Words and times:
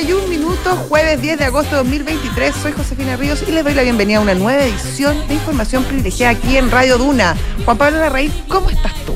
31 0.00 0.28
minutos, 0.28 0.78
jueves 0.88 1.20
10 1.20 1.38
de 1.38 1.44
agosto 1.44 1.72
de 1.72 1.76
2023. 1.82 2.54
Soy 2.62 2.72
Josefina 2.72 3.16
Ríos 3.16 3.44
y 3.46 3.50
les 3.52 3.62
doy 3.62 3.74
la 3.74 3.82
bienvenida 3.82 4.16
a 4.16 4.20
una 4.22 4.34
nueva 4.34 4.64
edición 4.64 5.14
de 5.28 5.34
Información 5.34 5.84
Privilegiada 5.84 6.32
aquí 6.32 6.56
en 6.56 6.70
Radio 6.70 6.96
Duna. 6.96 7.36
Juan 7.66 7.76
Pablo 7.76 7.98
Larraín, 7.98 8.32
¿cómo 8.48 8.70
estás 8.70 8.94
tú? 9.04 9.14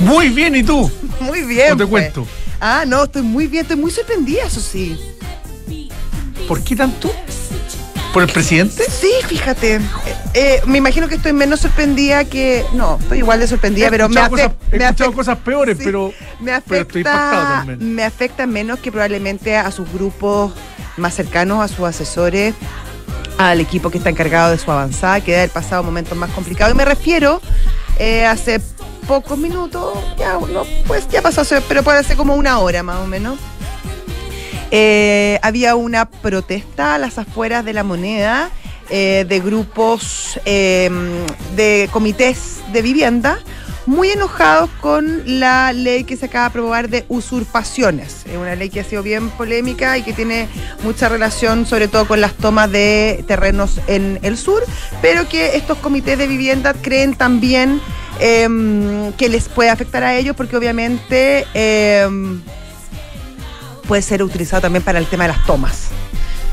Muy 0.00 0.30
bien, 0.30 0.56
¿y 0.56 0.64
tú? 0.64 0.90
Muy 1.20 1.42
bien. 1.42 1.70
No 1.70 1.76
te 1.76 1.86
pues. 1.86 2.12
cuento. 2.12 2.26
Ah, 2.60 2.82
no, 2.88 3.04
estoy 3.04 3.22
muy 3.22 3.46
bien, 3.46 3.62
estoy 3.62 3.76
muy 3.76 3.92
sorprendida, 3.92 4.42
eso 4.46 4.58
sí. 4.60 4.98
¿Por 6.48 6.60
qué 6.64 6.74
tanto? 6.74 7.12
¿Por 8.12 8.24
el 8.24 8.28
presidente? 8.28 8.82
Sí, 8.90 9.10
fíjate. 9.28 9.76
Eh, 9.76 9.80
eh, 10.34 10.60
me 10.66 10.76
imagino 10.78 11.08
que 11.08 11.14
estoy 11.14 11.32
menos 11.32 11.60
sorprendida 11.60 12.24
que. 12.24 12.64
No, 12.74 12.98
estoy 13.00 13.18
igual 13.18 13.38
de 13.40 13.46
sorprendida, 13.46 13.86
He 13.86 13.90
pero 13.90 14.08
me, 14.08 14.20
afe- 14.20 14.28
cosas- 14.28 14.52
he 14.72 14.76
me 14.78 14.84
escuchado 14.84 15.12
cosas 15.12 15.38
peores, 15.38 15.78
sí, 15.78 15.84
pero, 15.84 16.12
me 16.42 16.52
afecta, 16.52 17.64
me 17.78 18.04
afecta 18.04 18.46
menos 18.46 18.78
que 18.80 18.90
probablemente 18.90 19.56
a 19.56 19.70
sus 19.70 19.90
grupos 19.92 20.52
más 20.96 21.14
cercanos, 21.14 21.62
a 21.62 21.68
sus 21.68 21.86
asesores, 21.86 22.54
al 23.38 23.60
equipo 23.60 23.90
que 23.90 23.98
está 23.98 24.10
encargado 24.10 24.50
de 24.50 24.58
su 24.58 24.70
avanzada, 24.70 25.20
que 25.20 25.32
debe 25.32 25.42
haber 25.42 25.50
pasado 25.50 25.82
momentos 25.82 26.16
más 26.16 26.30
complicados. 26.30 26.74
Y 26.74 26.76
me 26.76 26.84
refiero 26.84 27.40
eh, 27.98 28.24
hace 28.26 28.60
pocos 29.06 29.38
minutos, 29.38 29.98
ya, 30.18 30.34
no, 30.34 30.64
pues 30.86 31.08
ya 31.08 31.22
pasó, 31.22 31.42
pero 31.68 31.82
puede 31.82 32.02
ser 32.04 32.16
como 32.16 32.34
una 32.34 32.58
hora 32.58 32.82
más 32.82 32.98
o 32.98 33.06
menos. 33.06 33.38
Eh, 34.70 35.38
había 35.42 35.74
una 35.74 36.06
protesta 36.06 36.94
a 36.94 36.98
las 36.98 37.18
afueras 37.18 37.64
de 37.64 37.74
la 37.74 37.84
moneda 37.84 38.50
eh, 38.88 39.26
de 39.28 39.40
grupos 39.40 40.40
de 40.44 41.88
comités 41.92 42.60
de 42.72 42.82
vivienda 42.82 43.38
muy 43.86 44.10
enojados 44.10 44.70
con 44.80 45.22
la 45.40 45.72
ley 45.72 46.04
que 46.04 46.16
se 46.16 46.26
acaba 46.26 46.44
de 46.44 46.48
aprobar 46.48 46.88
de 46.88 47.04
usurpaciones. 47.08 48.24
Es 48.26 48.36
una 48.36 48.54
ley 48.54 48.70
que 48.70 48.80
ha 48.80 48.84
sido 48.84 49.02
bien 49.02 49.30
polémica 49.30 49.98
y 49.98 50.02
que 50.02 50.12
tiene 50.12 50.48
mucha 50.82 51.08
relación 51.08 51.66
sobre 51.66 51.88
todo 51.88 52.06
con 52.06 52.20
las 52.20 52.34
tomas 52.34 52.70
de 52.70 53.24
terrenos 53.26 53.80
en 53.86 54.18
el 54.22 54.36
sur, 54.36 54.64
pero 55.00 55.28
que 55.28 55.56
estos 55.56 55.78
comités 55.78 56.18
de 56.18 56.26
vivienda 56.26 56.74
creen 56.74 57.14
también 57.14 57.80
em, 58.20 59.12
que 59.14 59.28
les 59.28 59.48
puede 59.48 59.70
afectar 59.70 60.02
a 60.04 60.16
ellos 60.16 60.36
porque 60.36 60.56
obviamente... 60.56 61.46
em, 61.54 62.42
puede 63.86 64.00
ser 64.00 64.22
utilizado 64.22 64.62
también 64.62 64.82
para 64.82 64.98
el 64.98 65.06
tema 65.06 65.24
de 65.24 65.34
las 65.34 65.44
tomas. 65.44 65.88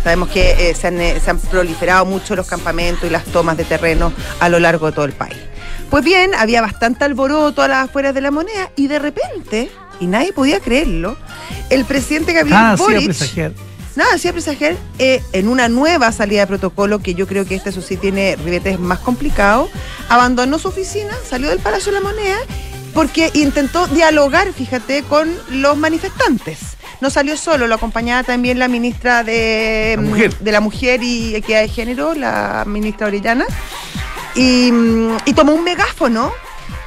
Sabemos 0.03 0.29
que 0.29 0.69
eh, 0.69 0.75
se, 0.75 0.87
han, 0.87 0.99
eh, 0.99 1.19
se 1.23 1.29
han 1.29 1.39
proliferado 1.39 2.05
mucho 2.05 2.35
los 2.35 2.47
campamentos 2.47 3.05
y 3.05 3.09
las 3.09 3.25
tomas 3.25 3.57
de 3.57 3.65
terreno 3.65 4.11
a 4.39 4.49
lo 4.49 4.59
largo 4.59 4.87
de 4.87 4.91
todo 4.93 5.05
el 5.05 5.13
país. 5.13 5.37
Pues 5.89 6.03
bien, 6.03 6.31
había 6.35 6.61
bastante 6.61 7.03
alboroto 7.05 7.61
a 7.63 7.67
las 7.67 7.85
afueras 7.89 8.13
de 8.13 8.21
la 8.21 8.31
moneda 8.31 8.71
y 8.75 8.87
de 8.87 8.99
repente, 8.99 9.71
y 9.99 10.05
nadie 10.05 10.33
podía 10.33 10.59
creerlo, 10.59 11.17
el 11.69 11.83
presidente 11.85 12.33
Gabriel 12.33 12.57
Ah, 12.59 12.75
sí, 12.77 12.83
Boric 12.83 13.05
presagiar. 13.05 13.53
Nada, 13.95 14.13
hacía 14.13 14.31
presagiar 14.31 14.75
eh, 14.99 15.21
en 15.33 15.47
una 15.47 15.67
nueva 15.67 16.11
salida 16.11 16.41
de 16.41 16.47
protocolo, 16.47 16.99
que 16.99 17.15
yo 17.15 17.27
creo 17.27 17.45
que 17.45 17.55
este, 17.55 17.71
eso 17.71 17.81
sí, 17.81 17.97
tiene 17.97 18.35
ribetes 18.37 18.79
más 18.79 18.99
complicados, 18.99 19.69
abandonó 20.09 20.59
su 20.59 20.67
oficina, 20.67 21.11
salió 21.27 21.49
del 21.49 21.59
Palacio 21.59 21.91
de 21.91 21.99
la 21.99 22.07
Moneda, 22.07 22.37
porque 22.93 23.31
intentó 23.33 23.87
dialogar, 23.87 24.53
fíjate, 24.53 25.03
con 25.03 25.29
los 25.49 25.75
manifestantes. 25.75 26.59
No 27.01 27.09
salió 27.09 27.35
solo, 27.37 27.65
lo 27.67 27.75
acompañaba 27.75 28.23
también 28.23 28.59
la 28.59 28.67
ministra 28.67 29.23
de 29.23 29.93
La 29.97 30.01
mujer. 30.01 30.37
de 30.37 30.51
la 30.51 30.59
Mujer 30.59 31.01
y 31.01 31.33
Equidad 31.35 31.61
de 31.61 31.69
Género, 31.69 32.13
la 32.13 32.63
ministra 32.67 33.07
Orellana, 33.07 33.45
y, 34.35 34.71
mm, 34.71 35.17
y 35.25 35.33
tomó 35.33 35.53
un 35.53 35.63
megáfono 35.63 36.31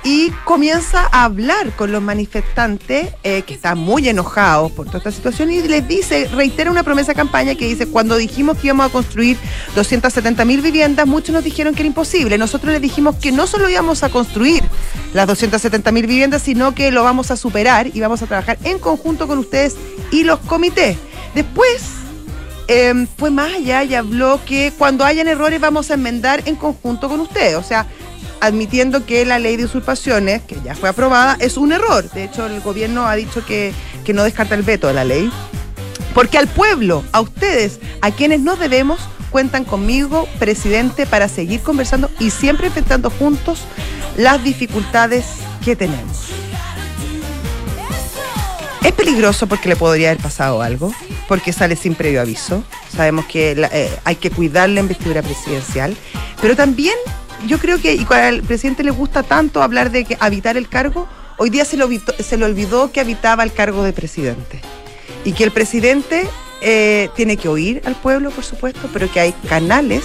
y 0.04 0.30
comienza 0.44 1.08
a 1.12 1.24
hablar 1.24 1.70
con 1.76 1.92
los 1.92 2.02
manifestantes 2.02 3.08
eh, 3.22 3.42
que 3.42 3.54
están 3.54 3.78
muy 3.78 4.08
enojados 4.08 4.72
por 4.72 4.86
toda 4.86 4.98
esta 4.98 5.12
situación 5.12 5.52
y 5.52 5.62
les 5.62 5.86
dice, 5.86 6.28
reitera 6.32 6.70
una 6.70 6.82
promesa 6.82 7.12
de 7.12 7.16
campaña 7.16 7.54
que 7.54 7.66
dice, 7.66 7.86
cuando 7.86 8.16
dijimos 8.16 8.58
que 8.58 8.69
íbamos 8.69 8.86
a 8.86 8.88
construir 8.88 9.36
270 9.76 10.44
mil 10.44 10.60
viviendas, 10.60 11.06
muchos 11.06 11.32
nos 11.32 11.44
dijeron 11.44 11.75
que 11.75 11.82
era 11.82 11.86
imposible. 11.86 12.36
Nosotros 12.36 12.72
les 12.72 12.82
dijimos 12.82 13.16
que 13.16 13.31
no 13.31 13.47
solo 13.47 13.69
íbamos 13.69 14.02
a 14.02 14.08
construir 14.08 14.64
las 15.14 15.26
270 15.26 15.92
mil 15.92 16.06
viviendas, 16.06 16.42
sino 16.42 16.75
que 16.75 16.91
lo 16.91 17.04
vamos 17.04 17.31
a 17.31 17.36
superar 17.36 17.88
y 17.92 18.00
vamos 18.00 18.22
a 18.22 18.26
trabajar 18.26 18.58
en 18.64 18.78
conjunto 18.78 19.28
con 19.28 19.38
ustedes 19.38 19.76
y 20.10 20.25
los 20.25 20.41
comités. 20.41 20.97
Después 21.34 22.01
eh, 22.69 23.06
fue 23.17 23.31
más 23.31 23.55
allá 23.55 23.84
y 23.84 23.95
habló 23.95 24.41
que 24.45 24.73
cuando 24.77 25.05
hayan 25.05 25.28
errores 25.28 25.61
vamos 25.61 25.91
a 25.91 25.95
enmendar 25.95 26.43
en 26.47 26.56
conjunto 26.56 27.09
con 27.09 27.21
ustedes. 27.21 27.56
O 27.56 27.62
sea, 27.62 27.87
admitiendo 28.41 29.06
que 29.06 29.25
la 29.25 29.39
ley 29.39 29.56
de 29.56 29.65
usurpaciones, 29.65 30.43
que 30.43 30.56
ya 30.65 30.75
fue 30.75 30.89
aprobada, 30.89 31.37
es 31.41 31.56
un 31.56 31.73
error. 31.73 32.11
De 32.11 32.25
hecho, 32.25 32.47
el 32.47 32.61
gobierno 32.61 33.06
ha 33.06 33.15
dicho 33.15 33.45
que, 33.47 33.73
que 34.05 34.12
no 34.12 34.25
descarta 34.25 34.55
el 34.55 34.62
veto 34.62 34.89
de 34.89 34.95
la 34.95 35.05
ley. 35.05 35.31
Porque 36.15 36.39
al 36.39 36.49
pueblo, 36.49 37.05
a 37.12 37.21
ustedes, 37.21 37.78
a 38.00 38.11
quienes 38.11 38.41
nos 38.41 38.59
debemos, 38.59 39.00
cuentan 39.31 39.65
conmigo, 39.65 40.29
presidente, 40.39 41.06
para 41.06 41.29
seguir 41.29 41.61
conversando 41.61 42.11
y 42.19 42.31
siempre 42.31 42.67
enfrentando 42.67 43.11
juntos 43.11 43.62
las 44.17 44.43
dificultades 44.44 45.25
que 45.65 45.75
tenemos. 45.75 46.41
Es 48.84 48.93
peligroso 48.93 49.47
porque 49.47 49.69
le 49.69 49.76
podría 49.76 50.10
haber 50.10 50.22
pasado 50.22 50.60
algo, 50.60 50.93
porque 51.28 51.53
sale 51.53 51.76
sin 51.76 51.94
previo 51.94 52.20
aviso. 52.20 52.65
Sabemos 52.94 53.26
que 53.26 53.53
eh, 53.72 53.91
hay 54.04 54.16
que 54.16 54.31
cuidar 54.31 54.69
la 54.70 54.81
investidura 54.81 55.22
presidencial, 55.22 55.97
pero 56.41 56.56
también 56.56 56.97
yo 57.47 57.59
creo 57.59 57.81
que, 57.81 57.94
y 57.94 58.06
al 58.10 58.43
presidente 58.43 58.82
le 58.82 58.91
gusta 58.91 59.22
tanto 59.22 59.62
hablar 59.62 59.93
de 59.93 60.04
que 60.04 60.16
habitar 60.19 60.56
el 60.56 60.69
cargo, 60.69 61.09
hoy 61.38 61.50
día 61.50 61.65
se 61.65 61.76
le 61.76 61.84
olvidó, 61.84 62.12
se 62.19 62.37
le 62.37 62.44
olvidó 62.44 62.91
que 62.91 63.00
habitaba 63.00 63.44
el 63.44 63.53
cargo 63.53 63.84
de 63.84 63.93
presidente. 63.93 64.60
Y 65.25 65.32
que 65.32 65.44
el 65.44 65.53
presidente 65.53 66.26
eh, 66.60 67.09
tiene 67.14 67.37
que 67.37 67.49
oír 67.49 67.82
al 67.84 67.94
pueblo, 67.94 68.31
por 68.31 68.44
supuesto, 68.44 68.88
pero 68.93 69.10
que 69.10 69.20
hay 69.20 69.32
canales 69.49 70.04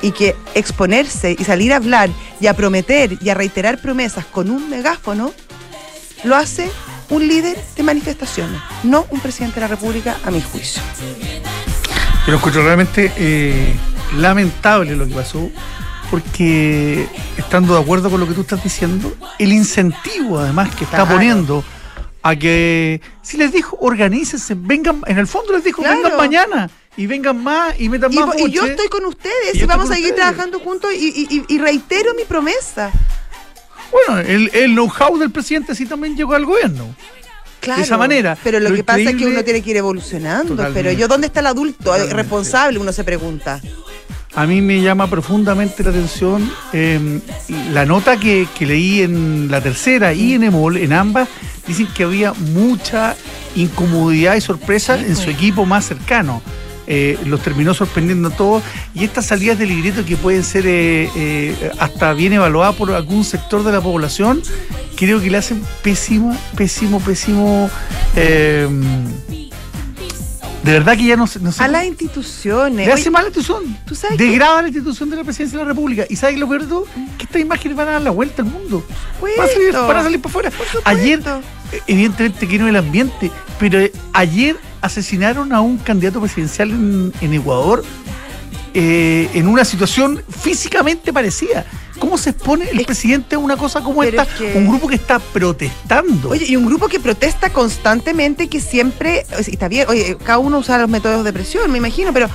y 0.00 0.12
que 0.12 0.34
exponerse 0.54 1.36
y 1.38 1.44
salir 1.44 1.74
a 1.74 1.76
hablar 1.76 2.08
y 2.40 2.46
a 2.46 2.54
prometer 2.54 3.18
y 3.20 3.28
a 3.28 3.34
reiterar 3.34 3.80
promesas 3.82 4.24
con 4.24 4.50
un 4.50 4.70
megáfono 4.70 5.32
lo 6.24 6.36
hace 6.36 6.70
un 7.10 7.26
líder 7.28 7.56
de 7.76 7.82
manifestaciones, 7.82 8.60
no 8.82 9.06
un 9.10 9.20
presidente 9.20 9.56
de 9.56 9.60
la 9.62 9.68
República, 9.68 10.16
a 10.24 10.30
mi 10.30 10.40
juicio. 10.40 10.82
Yo 12.26 12.32
lo 12.32 12.36
encuentro 12.38 12.62
realmente 12.64 13.12
eh, 13.16 13.74
lamentable 14.16 14.96
lo 14.96 15.06
que 15.06 15.14
pasó, 15.14 15.50
porque 16.10 17.06
estando 17.36 17.74
de 17.74 17.80
acuerdo 17.82 18.10
con 18.10 18.20
lo 18.20 18.26
que 18.28 18.34
tú 18.34 18.42
estás 18.42 18.62
diciendo, 18.62 19.14
el 19.38 19.52
incentivo 19.52 20.38
además 20.38 20.74
que 20.74 20.84
está 20.84 20.98
Claro. 20.98 21.12
poniendo 21.16 21.64
a 22.22 22.36
que, 22.36 23.00
si 23.22 23.36
les 23.36 23.52
dijo, 23.52 23.76
organícense, 23.80 24.54
vengan, 24.56 25.02
en 25.06 25.18
el 25.18 25.26
fondo 25.26 25.52
les 25.52 25.64
dijo, 25.64 25.82
Claro. 25.82 25.96
vengan 26.02 26.16
mañana 26.16 26.70
y 26.96 27.06
vengan 27.06 27.42
más 27.42 27.78
y 27.78 27.88
metan 27.90 28.10
Y, 28.12 28.18
más 28.18 28.36
y 28.38 28.50
yo 28.50 28.62
buche. 28.62 28.72
estoy 28.72 28.88
con 28.88 29.04
ustedes 29.04 29.54
Y 29.54 29.58
y, 29.58 29.60
yo 29.60 29.66
vamos 29.66 29.90
a 29.90 29.94
seguir 29.94 30.10
ustedes. 30.10 30.28
trabajando 30.28 30.60
juntos 30.60 30.90
y, 30.94 31.08
y- 31.28 31.36
y- 31.48 31.54
y 31.54 31.58
reitero 31.58 32.14
mi 32.14 32.24
promesa. 32.24 32.90
Bueno, 33.92 34.20
el, 34.20 34.50
el 34.54 34.72
know-how 34.72 35.18
del 35.18 35.30
presidente 35.30 35.74
sí 35.74 35.86
también 35.86 36.16
llegó 36.16 36.34
al 36.34 36.44
gobierno. 36.44 36.94
Claro, 37.60 37.82
esa 37.82 37.96
manera. 37.96 38.36
Pero 38.44 38.60
lo, 38.60 38.68
Lo 38.68 38.76
que 38.76 38.84
pasa 38.84 39.00
es 39.00 39.16
que 39.16 39.26
uno 39.26 39.42
tiene 39.42 39.62
que 39.62 39.70
ir 39.70 39.76
evolucionando. 39.78 40.50
Totalmente. 40.50 40.82
Pero 40.82 40.98
yo, 40.98 41.08
¿dónde 41.08 41.28
está 41.28 41.40
el 41.40 41.46
adulto 41.46 41.84
Totalmente. 41.84 42.14
responsable? 42.14 42.78
Uno 42.78 42.92
se 42.92 43.04
pregunta. 43.04 43.60
A 44.34 44.46
mí 44.46 44.60
me 44.60 44.82
llama 44.82 45.08
profundamente 45.08 45.82
la 45.84 45.90
atención 45.90 46.52
eh, 46.72 47.20
la 47.72 47.86
nota 47.86 48.18
que, 48.18 48.48
que 48.58 48.66
leí 48.66 49.00
en 49.02 49.48
la 49.48 49.60
tercera 49.60 50.12
y 50.12 50.34
en 50.34 50.42
Emol, 50.42 50.76
en 50.76 50.92
ambas, 50.92 51.28
dicen 51.68 51.86
que 51.94 52.02
había 52.02 52.32
mucha 52.32 53.14
incomodidad 53.54 54.34
y 54.34 54.40
sorpresa 54.40 54.98
en 54.98 55.14
su 55.14 55.30
equipo 55.30 55.64
más 55.64 55.86
cercano. 55.86 56.42
Eh, 56.86 57.18
los 57.24 57.40
terminó 57.40 57.72
sorprendiendo 57.72 58.28
a 58.28 58.30
todos 58.36 58.62
y 58.94 59.04
estas 59.04 59.24
salidas 59.26 59.58
de 59.58 59.64
libreto 59.66 60.04
que 60.04 60.16
pueden 60.18 60.44
ser 60.44 60.66
eh, 60.66 61.08
eh, 61.16 61.70
hasta 61.78 62.12
bien 62.12 62.34
evaluadas 62.34 62.74
por 62.76 62.90
algún 62.92 63.24
sector 63.24 63.62
de 63.64 63.72
la 63.72 63.80
población, 63.80 64.42
creo 64.96 65.20
que 65.20 65.30
le 65.30 65.38
hacen 65.38 65.62
pésimo, 65.82 66.36
pésimo, 66.56 67.00
pésimo. 67.00 67.70
eh, 68.16 68.68
de 70.62 70.72
verdad 70.72 70.96
que 70.96 71.04
ya 71.04 71.16
no, 71.16 71.26
sé- 71.26 71.40
no 71.40 71.52
sé 71.52 71.62
A 71.62 71.68
las 71.68 71.84
instituciones. 71.84 72.86
le 72.86 72.92
hace 72.92 73.02
Oye, 73.02 73.10
mal 73.10 73.22
la 73.24 73.28
institución. 73.28 73.76
¿tú 73.86 73.94
sabes? 73.94 74.16
Degrada 74.16 74.62
la 74.62 74.68
institución 74.68 75.10
de 75.10 75.16
la 75.16 75.24
presidencia 75.24 75.58
de 75.58 75.64
la 75.64 75.68
República. 75.68 76.06
¿Y 76.08 76.16
sabes 76.16 76.38
lo 76.38 76.48
peor 76.48 76.62
de 76.62 76.68
todo? 76.68 76.86
Que 77.18 77.24
estas 77.24 77.42
imágenes 77.42 77.76
van 77.76 77.88
a 77.88 77.90
dar 77.92 78.02
la 78.02 78.10
vuelta 78.10 78.40
al 78.42 78.48
mundo. 78.48 78.82
Van 79.20 79.46
a 79.46 79.52
salir, 79.52 79.72
van 79.72 79.96
a 79.98 80.02
salir 80.02 80.20
para 80.22 80.48
afuera. 80.48 80.80
Ayer, 80.84 81.20
evidentemente 81.86 82.48
que 82.48 82.58
no 82.58 82.66
el 82.66 82.76
ambiente, 82.76 83.30
pero 83.58 83.78
ayer 84.14 84.56
asesinaron 84.84 85.52
a 85.52 85.60
un 85.60 85.78
candidato 85.78 86.20
presidencial 86.20 86.70
en, 86.70 87.12
en 87.20 87.32
Ecuador 87.34 87.82
eh, 88.74 89.30
en 89.34 89.46
una 89.48 89.64
situación 89.64 90.22
físicamente 90.28 91.12
parecida. 91.12 91.64
¿Cómo 92.00 92.18
se 92.18 92.30
expone 92.30 92.68
el 92.70 92.80
Es- 92.80 92.86
presidente 92.86 93.36
a 93.36 93.38
una 93.38 93.56
cosa 93.56 93.80
como 93.82 94.00
pero 94.00 94.20
esta? 94.22 94.32
es 94.34 94.38
que- 94.52 94.58
Un 94.58 94.68
grupo 94.68 94.88
que 94.88 94.96
está 94.96 95.18
protestando. 95.20 96.30
Oye, 96.30 96.44
y 96.46 96.56
un 96.56 96.66
grupo 96.66 96.88
que 96.88 96.98
protesta 96.98 97.50
constantemente, 97.50 98.48
que 98.48 98.60
siempre, 98.60 99.24
está 99.38 99.68
bien, 99.68 99.86
oye, 99.88 100.16
cada 100.24 100.38
uno 100.38 100.58
usa 100.58 100.76
los 100.78 100.88
métodos 100.90 101.24
de 101.24 101.32
presión, 101.32 101.70
me 101.70 101.78
imagino, 101.78 102.12
pero, 102.12 102.28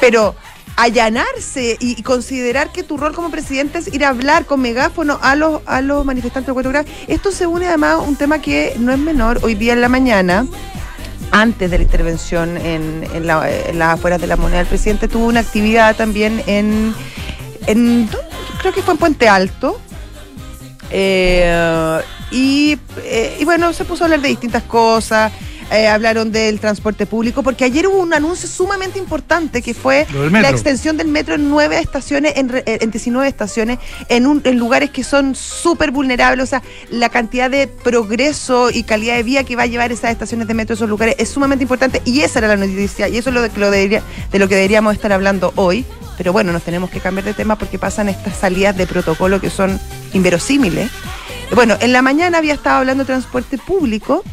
pero 0.00 0.34
allanarse 0.76 1.76
y, 1.80 2.02
considerar 2.02 2.70
que 2.72 2.82
tu 2.82 2.96
rol 2.96 3.12
como 3.14 3.30
presidente 3.30 3.78
es 3.78 3.88
ir 3.92 4.04
a 4.04 4.08
hablar 4.08 4.46
con 4.46 4.60
megáfono 4.60 5.18
a 5.22 5.34
los, 5.36 5.60
a 5.66 5.80
los 5.80 6.04
manifestantes 6.04 6.48
de 6.48 6.52
Cuatro 6.54 6.70
Grados, 6.72 6.90
esto 7.06 7.30
se 7.32 7.46
une 7.46 7.66
además 7.66 7.94
a 7.94 7.98
un 7.98 8.16
tema 8.16 8.40
que 8.40 8.74
no 8.78 8.92
es 8.92 8.98
menor. 8.98 9.40
Hoy 9.42 9.54
día 9.54 9.72
en 9.74 9.80
la 9.80 9.88
mañana, 9.88 10.46
antes 11.30 11.70
de 11.70 11.78
la 11.78 11.84
intervención 11.84 12.56
en, 12.56 13.06
en, 13.12 13.26
la, 13.26 13.48
las 13.74 13.94
afueras 13.94 14.20
de 14.20 14.26
la 14.26 14.36
moneda, 14.36 14.60
el 14.60 14.66
presidente 14.66 15.08
tuvo 15.08 15.26
una 15.26 15.40
actividad 15.40 15.96
también 15.96 16.42
en, 16.46 16.94
en 17.66 18.08
creo 18.60 18.72
que 18.72 18.82
fue 18.82 18.94
en 18.94 18.98
Puente 18.98 19.28
Alto. 19.28 19.80
Eh, 20.90 22.00
eh, 22.30 23.36
y 23.40 23.44
bueno, 23.44 23.72
se 23.72 23.84
puso 23.84 24.04
a 24.04 24.06
hablar 24.06 24.20
de 24.20 24.28
distintas 24.28 24.62
cosas. 24.64 25.32
Eh, 25.70 25.86
hablaron 25.86 26.32
del 26.32 26.60
transporte 26.60 27.04
público, 27.04 27.42
porque 27.42 27.64
ayer 27.64 27.86
hubo 27.86 27.98
un 27.98 28.14
anuncio 28.14 28.48
sumamente 28.48 28.98
importante 28.98 29.60
que 29.60 29.74
fue 29.74 30.06
la 30.30 30.48
extensión 30.48 30.96
del 30.96 31.08
metro 31.08 31.34
en 31.34 31.50
nueve 31.50 31.78
estaciones, 31.78 32.32
en, 32.36 32.50
en 32.64 32.90
19 32.90 33.28
estaciones, 33.28 33.78
en, 34.08 34.26
un, 34.26 34.40
en 34.44 34.58
lugares 34.58 34.90
que 34.90 35.04
son 35.04 35.34
súper 35.34 35.90
vulnerables. 35.90 36.42
O 36.44 36.46
sea, 36.46 36.62
la 36.90 37.10
cantidad 37.10 37.50
de 37.50 37.66
progreso 37.66 38.70
y 38.70 38.82
calidad 38.82 39.16
de 39.16 39.22
vida 39.22 39.44
que 39.44 39.56
va 39.56 39.64
a 39.64 39.66
llevar 39.66 39.92
esas 39.92 40.10
estaciones 40.10 40.48
de 40.48 40.54
metro 40.54 40.72
a 40.72 40.76
esos 40.76 40.88
lugares 40.88 41.16
es 41.18 41.28
sumamente 41.28 41.64
importante 41.64 42.00
y 42.06 42.22
esa 42.22 42.38
era 42.38 42.48
la 42.48 42.56
noticia 42.56 43.08
y 43.08 43.18
eso 43.18 43.28
es 43.28 43.34
lo 43.34 43.42
de, 43.42 43.50
lo 43.56 43.70
de, 43.70 44.02
de 44.32 44.38
lo 44.38 44.48
que 44.48 44.54
deberíamos 44.54 44.94
estar 44.94 45.12
hablando 45.12 45.52
hoy. 45.56 45.84
Pero 46.16 46.32
bueno, 46.32 46.50
nos 46.50 46.62
tenemos 46.62 46.88
que 46.88 47.00
cambiar 47.00 47.26
de 47.26 47.34
tema 47.34 47.56
porque 47.58 47.78
pasan 47.78 48.08
estas 48.08 48.36
salidas 48.38 48.74
de 48.76 48.86
protocolo 48.86 49.38
que 49.38 49.50
son 49.50 49.78
inverosímiles. 50.14 50.90
Bueno, 51.54 51.76
en 51.80 51.92
la 51.92 52.02
mañana 52.02 52.38
había 52.38 52.54
estado 52.54 52.78
hablando 52.78 53.04
de 53.04 53.06
transporte 53.06 53.58
público 53.58 54.24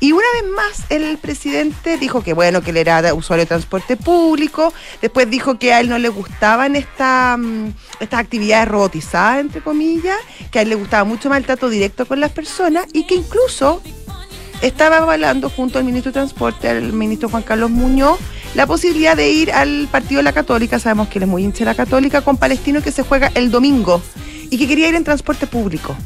y 0.00 0.12
una 0.12 0.26
vez 0.34 0.50
más 0.50 0.90
el 0.90 1.18
presidente 1.18 1.96
dijo 1.98 2.22
que 2.22 2.32
bueno, 2.32 2.62
que 2.62 2.70
él 2.70 2.76
era 2.76 3.14
usuario 3.14 3.44
de 3.44 3.48
transporte 3.48 3.96
público, 3.96 4.72
después 5.00 5.28
dijo 5.30 5.58
que 5.58 5.72
a 5.72 5.80
él 5.80 5.88
no 5.88 5.98
le 5.98 6.08
gustaban 6.08 6.76
esta, 6.76 7.36
mm, 7.38 7.72
estas 8.00 8.20
actividades 8.20 8.68
robotizadas, 8.68 9.40
entre 9.40 9.60
comillas, 9.60 10.18
que 10.50 10.58
a 10.58 10.62
él 10.62 10.68
le 10.68 10.74
gustaba 10.74 11.04
mucho 11.04 11.28
más 11.28 11.38
el 11.38 11.46
trato 11.46 11.68
directo 11.68 12.06
con 12.06 12.20
las 12.20 12.32
personas 12.32 12.86
y 12.92 13.06
que 13.06 13.14
incluso 13.14 13.80
estaba 14.62 14.98
avalando 14.98 15.50
junto 15.50 15.78
al 15.78 15.84
ministro 15.84 16.10
de 16.10 16.14
Transporte, 16.14 16.68
al 16.68 16.92
ministro 16.92 17.28
Juan 17.28 17.42
Carlos 17.42 17.70
Muñoz, 17.70 18.18
la 18.54 18.66
posibilidad 18.66 19.16
de 19.16 19.30
ir 19.30 19.52
al 19.52 19.88
partido 19.90 20.18
de 20.18 20.24
la 20.24 20.32
Católica, 20.32 20.78
sabemos 20.78 21.08
que 21.08 21.18
él 21.18 21.24
es 21.24 21.28
muy 21.28 21.44
hincha 21.44 21.60
de 21.60 21.64
la 21.66 21.74
Católica, 21.74 22.22
con 22.22 22.36
Palestino 22.36 22.82
que 22.82 22.92
se 22.92 23.02
juega 23.02 23.30
el 23.34 23.50
domingo 23.50 24.00
y 24.50 24.58
que 24.58 24.68
quería 24.68 24.88
ir 24.88 24.94
en 24.94 25.04
transporte 25.04 25.46
público. 25.46 25.96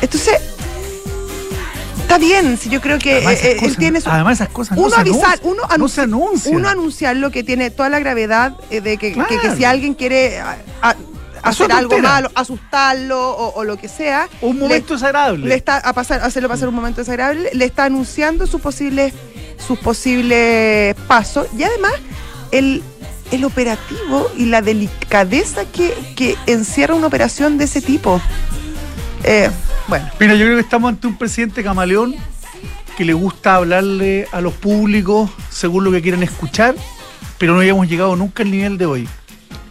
Entonces, 0.00 0.55
Está 2.06 2.18
bien, 2.18 2.56
si 2.56 2.68
yo 2.68 2.80
creo 2.80 3.00
que 3.00 3.14
además, 3.16 3.34
eh, 3.42 3.54
cosas, 3.56 3.68
él 3.68 3.76
tiene 3.78 4.00
su, 4.00 4.08
además 4.08 4.34
esas 4.40 4.48
cosas 4.50 4.78
uno 4.78 4.88
no, 4.90 4.94
se 4.94 5.00
avisar, 5.00 5.24
anuncian, 5.40 5.40
uno, 5.42 5.62
no 5.62 5.68
anunci- 5.74 5.88
se 5.90 6.00
anuncia. 6.02 6.52
uno 6.56 6.68
anunciar 6.68 7.16
lo 7.16 7.30
que 7.32 7.42
tiene 7.42 7.70
toda 7.70 7.88
la 7.88 7.98
gravedad 7.98 8.54
eh, 8.70 8.80
de 8.80 8.96
que, 8.96 9.12
Claro. 9.12 9.28
que- 9.28 9.40
que 9.40 9.56
si 9.56 9.64
alguien 9.64 9.94
quiere 9.94 10.38
a- 10.38 10.56
a- 10.82 10.94
hacer 11.42 11.72
algo 11.72 11.98
malo, 11.98 12.30
asustarlo 12.36 13.30
o, 13.30 13.54
o 13.58 13.64
lo 13.64 13.76
que 13.76 13.88
sea, 13.88 14.28
un 14.40 14.54
le- 14.56 14.62
momento 14.62 14.94
desagradable. 14.94 15.46
le 15.48 15.54
está 15.56 15.78
a 15.78 15.92
pasar, 15.94 16.20
hacerlo 16.22 16.48
pasar 16.48 16.68
un 16.68 16.76
momento 16.76 17.00
desagradable, 17.00 17.50
le 17.52 17.64
está 17.64 17.84
anunciando 17.86 18.46
sus 18.46 18.60
posibles, 18.60 19.12
sus 19.66 19.76
posibles 19.80 20.94
pasos 21.08 21.48
y 21.58 21.64
además 21.64 21.92
el, 22.52 22.84
el 23.32 23.44
operativo 23.44 24.30
y 24.36 24.44
la 24.44 24.62
delicadeza 24.62 25.64
que, 25.64 25.92
que 26.14 26.36
encierra 26.46 26.94
una 26.94 27.08
operación 27.08 27.58
de 27.58 27.64
ese 27.64 27.80
tipo. 27.82 28.20
Eh, 29.24 29.50
bueno, 29.88 30.08
Mira, 30.18 30.34
yo 30.34 30.44
creo 30.44 30.56
que 30.56 30.62
estamos 30.62 30.88
ante 30.88 31.06
un 31.06 31.16
presidente 31.16 31.62
camaleón 31.62 32.14
que 32.96 33.04
le 33.04 33.12
gusta 33.12 33.56
hablarle 33.56 34.26
a 34.32 34.40
los 34.40 34.54
públicos 34.54 35.30
según 35.50 35.84
lo 35.84 35.92
que 35.92 36.00
quieren 36.00 36.22
escuchar, 36.22 36.74
pero 37.38 37.52
no 37.52 37.60
habíamos 37.60 37.88
llegado 37.88 38.16
nunca 38.16 38.42
al 38.42 38.50
nivel 38.50 38.78
de 38.78 38.86
hoy. 38.86 39.08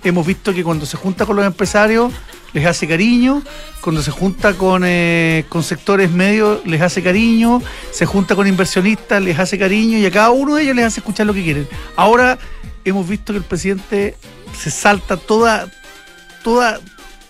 Hemos 0.04 0.28
visto 0.28 0.54
que 0.54 0.64
cuando 0.64 0.86
se 0.86 0.98
junta 0.98 1.26
con 1.26 1.36
los 1.36 1.46
empresarios 1.46 2.14
les 2.54 2.66
hace 2.66 2.88
cariño, 2.88 3.42
cuando 3.82 4.02
se 4.02 4.12
junta 4.12 4.54
con, 4.54 4.84
eh, 4.86 5.46
con 5.50 5.64
sectores 5.64 6.12
medios 6.12 6.66
les 6.66 6.82
hace 6.82 7.02
cariño, 7.02 7.62
se 7.92 8.06
junta 8.06 8.36
con 8.36 8.48
inversionistas 8.48 9.22
les 9.22 9.38
hace 9.40 9.58
cariño 9.58 9.98
y 9.98 10.06
a 10.06 10.12
cada 10.12 10.30
uno 10.30 10.56
de 10.56 10.64
ellos 10.64 10.76
les 10.76 10.86
hace 10.86 11.00
escuchar 11.00 11.26
lo 11.26 11.34
que 11.34 11.44
quieren. 11.44 11.68
Ahora 11.96 12.38
hemos 12.86 13.10
visto 13.10 13.34
que 13.34 13.40
el 13.40 13.44
presidente 13.44 14.16
se 14.58 14.72
salta 14.72 15.18
toda, 15.18 15.68
toda, 16.44 16.80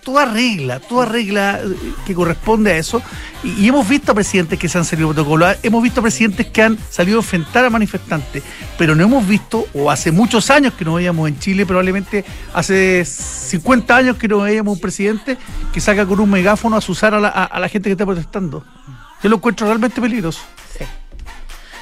toda 0.06 0.24
regla, 0.26 0.80
toda 0.80 1.06
regla 1.06 1.60
eh, 1.62 1.94
que 2.06 2.14
corresponde 2.14 2.72
a 2.72 2.78
eso. 2.78 3.02
Y, 3.44 3.68
hemos 3.68 3.90
visto 3.90 4.12
a 4.12 4.16
presidentes 4.16 4.58
que 4.58 4.70
se 4.70 4.78
han 4.78 4.86
salido 4.86 5.10
de 5.10 5.16
protocolo, 5.16 5.48
hemos 5.64 5.84
visto 5.84 6.00
a 6.00 6.04
presidentes 6.04 6.46
que 6.46 6.62
han 6.62 6.78
salido 6.90 7.18
a 7.18 7.22
enfrentar 7.22 7.66
a 7.66 7.70
manifestantes, 7.70 8.44
pero 8.78 8.96
no 8.96 9.04
hemos 9.04 9.28
visto, 9.28 9.68
o 9.74 9.92
hace 9.92 10.12
muchos 10.12 10.50
años 10.50 10.74
que 10.76 10.86
no 10.86 10.94
veíamos 10.94 11.28
en 11.28 11.40
Chile, 11.40 11.66
probablemente 11.66 12.24
hace 12.54 13.04
50 13.04 13.98
años 13.98 14.18
que 14.18 14.28
no 14.28 14.40
veíamos 14.40 14.76
un 14.76 14.80
presidente 14.80 15.38
que 15.74 15.82
saca 15.82 16.06
con 16.06 16.20
un 16.20 16.30
megáfono 16.30 16.76
a 16.76 16.80
asusar 16.80 17.14
a 17.16 17.20
la, 17.20 17.30
a 17.30 17.60
la 17.60 17.68
gente 17.68 17.90
que 17.90 17.94
está 17.94 18.06
protestando. 18.06 18.64
Yo 19.24 19.30
lo 19.30 19.38
encuentro 19.38 19.66
realmente 19.68 20.00
peligroso. 20.00 20.42
Sí. 20.78 20.86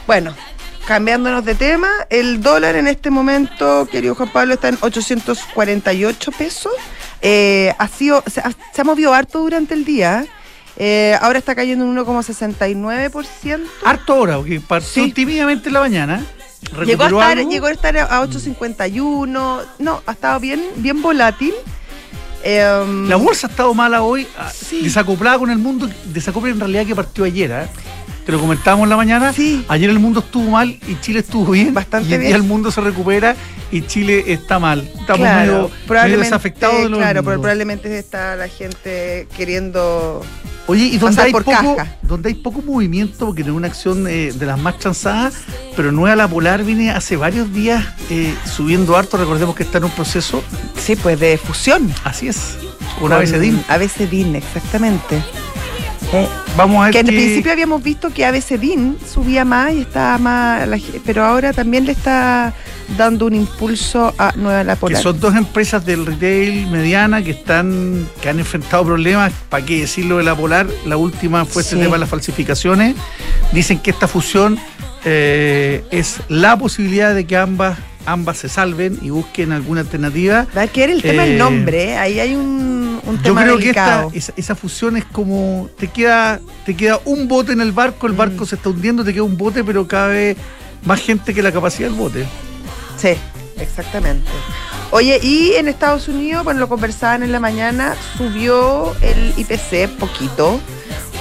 Bueno, 0.07 0.33
cambiándonos 0.87 1.45
de 1.45 1.55
tema, 1.55 1.89
el 2.09 2.41
dólar 2.41 2.75
en 2.75 2.87
este 2.87 3.09
momento, 3.09 3.87
querido 3.91 4.15
Juan 4.15 4.29
Pablo, 4.31 4.53
está 4.55 4.69
en 4.69 4.77
848 4.81 6.31
pesos. 6.31 6.71
Eh, 7.21 7.73
ha 7.77 7.87
sido, 7.87 8.23
se, 8.27 8.41
ha, 8.41 8.51
se 8.73 8.81
ha 8.81 8.83
movido 8.83 9.13
harto 9.13 9.39
durante 9.39 9.73
el 9.73 9.85
día. 9.85 10.25
Eh, 10.75 11.15
ahora 11.21 11.39
está 11.39 11.55
cayendo 11.55 11.85
en 11.85 11.95
1,69%. 11.95 13.61
Harto 13.85 14.15
hora, 14.15 14.37
porque 14.37 14.59
partió 14.59 15.05
Sí. 15.05 15.11
tímidamente 15.11 15.69
en 15.69 15.73
la 15.73 15.79
mañana. 15.79 16.25
Llegó 16.85 17.03
a, 17.03 17.07
estar, 17.07 17.37
algo. 17.37 17.49
llegó 17.51 17.67
a 17.67 17.71
estar 17.71 17.97
a 17.97 18.21
8.51. 18.21 19.61
No, 19.79 20.01
ha 20.05 20.11
estado 20.11 20.39
bien, 20.39 20.63
bien 20.77 21.01
volátil. 21.01 21.53
Em, 22.43 23.07
La 23.07 23.15
bolsa 23.15 23.47
ha 23.47 23.49
estado 23.49 23.73
mala 23.73 24.01
hoy, 24.01 24.27
ah, 24.37 24.51
Sí. 24.53 24.81
desacoplada 24.81 25.39
con 25.39 25.49
el 25.49 25.57
mundo, 25.59 25.89
desacopla 26.05 26.49
en 26.51 26.59
realidad 26.59 26.85
que 26.85 26.95
partió 26.95 27.23
ayer, 27.23 27.51
¿eh? 27.51 27.67
Te 28.25 28.31
lo 28.31 28.39
comentábamos 28.39 28.85
en 28.85 28.89
la 28.89 28.97
mañana. 28.97 29.33
Sí. 29.33 29.65
Ayer 29.67 29.89
el 29.89 29.99
mundo 29.99 30.21
estuvo 30.21 30.49
mal 30.49 30.69
y 30.69 30.97
Chile 31.01 31.19
estuvo 31.19 31.51
bien. 31.51 31.73
Bastante 31.73 32.07
y 32.07 32.09
día 32.09 32.17
bien. 32.19 32.35
el 32.35 32.43
mundo 32.43 32.71
se 32.71 32.81
recupera 32.81 33.35
y 33.71 33.81
Chile 33.81 34.23
está 34.27 34.59
mal. 34.59 34.81
Estamos 34.81 35.19
claro, 35.19 35.71
medio, 35.89 36.17
desafectados 36.19 36.83
de 36.83 36.89
lo 36.89 36.97
Claro, 36.97 37.23
pero 37.23 37.41
probablemente 37.41 37.97
está 37.97 38.35
la 38.35 38.47
gente 38.47 39.27
queriendo. 39.35 40.21
Oye, 40.67 40.85
y 40.85 40.97
donde 40.97 41.17
pasar 41.17 41.25
hay, 41.25 41.31
por 41.33 41.43
poco, 41.43 41.75
caja. 41.75 41.97
donde 42.03 42.29
hay 42.29 42.35
poco 42.35 42.61
movimiento, 42.61 43.25
porque 43.25 43.41
es 43.41 43.47
una 43.49 43.67
acción 43.67 44.07
eh, 44.07 44.31
de 44.31 44.45
las 44.45 44.57
más 44.57 44.77
transadas, 44.77 45.33
pero 45.75 45.91
Nueva 45.91 46.15
La 46.15 46.27
Polar 46.29 46.63
viene 46.63 46.91
hace 46.91 47.17
varios 47.17 47.53
días 47.53 47.85
eh, 48.09 48.33
subiendo 48.45 48.95
harto. 48.95 49.17
Recordemos 49.17 49.55
que 49.55 49.63
está 49.63 49.79
en 49.79 49.85
un 49.85 49.91
proceso. 49.91 50.41
Sí, 50.79 50.95
pues 50.95 51.19
de 51.19 51.37
fusión. 51.37 51.93
Así 52.05 52.29
es. 52.29 52.57
Con 52.99 53.11
ABCDIN. 53.11 53.65
ABCDIN, 53.67 54.35
exactamente. 54.35 55.21
Eh, 56.11 56.27
Vamos 56.55 56.81
a 56.81 56.83
ver 56.85 56.91
que 56.93 56.99
en 56.99 57.05
qué- 57.07 57.11
principio 57.13 57.51
habíamos 57.51 57.81
visto 57.81 58.11
que 58.11 58.25
ABCDIN 58.25 58.97
subía 59.11 59.43
más 59.45 59.73
y 59.73 59.81
estaba 59.81 60.17
más, 60.19 60.67
pero 61.05 61.23
ahora 61.25 61.51
también 61.53 61.85
le 61.85 61.93
está 61.93 62.53
dando 62.97 63.25
un 63.25 63.33
impulso 63.33 64.13
a 64.19 64.33
Nueva 64.35 64.63
La 64.63 64.75
que 64.75 64.81
Polar. 64.81 65.01
son 65.01 65.19
dos 65.19 65.35
empresas 65.35 65.83
del 65.83 66.05
retail 66.05 66.67
mediana 66.67 67.23
que 67.23 67.31
están 67.31 68.07
que 68.21 68.29
han 68.29 68.37
enfrentado 68.39 68.83
problemas, 68.85 69.31
para 69.49 69.65
qué 69.65 69.79
decirlo 69.81 70.17
de 70.17 70.23
la 70.25 70.35
Polar, 70.35 70.67
la 70.85 70.97
última 70.97 71.45
fue 71.45 71.63
este 71.63 71.75
Sí. 71.75 71.81
tema 71.81 71.95
de 71.95 71.99
las 72.01 72.09
falsificaciones. 72.09 72.95
Dicen 73.51 73.79
que 73.79 73.89
esta 73.91 74.07
fusión 74.07 74.59
eh, 75.05 75.83
es 75.91 76.17
la 76.29 76.55
posibilidad 76.57 77.13
de 77.15 77.25
que 77.25 77.35
ambas 77.37 77.77
ambas 78.05 78.37
se 78.37 78.49
salven 78.49 78.99
y 79.01 79.09
busquen 79.11 79.53
alguna 79.53 79.79
alternativa. 79.81 80.45
Va 80.55 80.63
a 80.63 80.67
quedar 80.67 80.89
el 80.89 81.01
tema 81.01 81.23
del 81.23 81.33
Eh, 81.35 81.37
nombre, 81.37 81.95
ahí 81.97 82.19
hay 82.19 82.35
un, 82.35 82.72
un 83.05 83.17
Yo 83.17 83.23
tema 83.23 83.43
creo 83.43 83.57
que 83.57 83.69
esta, 83.69 84.07
esa, 84.13 84.33
esa 84.35 84.55
fusión 84.55 84.95
es 84.97 85.05
como 85.05 85.69
te 85.77 85.87
queda 85.89 86.39
te 86.65 86.75
queda 86.75 86.99
un 87.05 87.27
bote 87.27 87.51
en 87.51 87.61
el 87.61 87.71
barco, 87.71 88.07
el 88.07 88.13
Mm. 88.13 88.17
barco 88.17 88.45
se 88.45 88.55
está 88.55 88.69
hundiendo, 88.69 89.03
te 89.03 89.13
queda 89.13 89.23
un 89.23 89.37
bote, 89.37 89.63
pero 89.63 89.87
cabe 89.87 90.35
más 90.85 91.01
gente 91.01 91.33
que 91.33 91.41
la 91.43 91.51
capacidad 91.51 91.89
del 91.89 91.97
bote. 91.97 92.25
Sí, 92.97 93.13
exactamente. 93.59 94.29
Oye, 94.91 95.19
y 95.23 95.53
en 95.53 95.67
Estados 95.67 96.07
Unidos, 96.07 96.43
bueno, 96.43 96.59
lo 96.59 96.69
conversaban 96.69 97.23
en 97.23 97.31
la 97.31 97.39
mañana, 97.39 97.95
subió 98.17 98.93
el 99.01 99.33
IPC 99.37 99.87
poquito, 99.97 100.59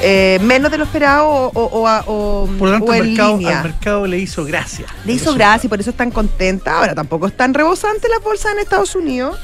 eh, 0.03 0.39
menos 0.43 0.71
de 0.71 0.79
lo 0.79 0.85
esperado 0.85 1.27
o, 1.29 1.51
o- 1.55 2.03
o 2.07 2.47
Por 2.59 2.69
lo 2.69 2.73
tanto, 2.75 2.93
o 2.93 2.95
mercado, 2.95 3.37
línea. 3.39 3.59
al 3.59 3.65
mercado 3.65 4.07
le 4.07 4.19
hizo 4.19 4.45
gracia. 4.45 4.87
Le 5.07 5.15
hizo 5.15 5.33
gracia 5.35 5.67
y 5.67 5.71
por 5.71 5.81
eso 5.81 5.91
están 5.91 6.11
contentas. 6.11 6.75
Ahora 6.75 6.95
tampoco 6.95 7.27
están 7.27 7.55
rebosantes 7.55 8.11
las 8.11 8.23
bolsas 8.23 8.53
en 8.53 8.59
Estados 8.59 8.95
Unidos. 8.95 9.39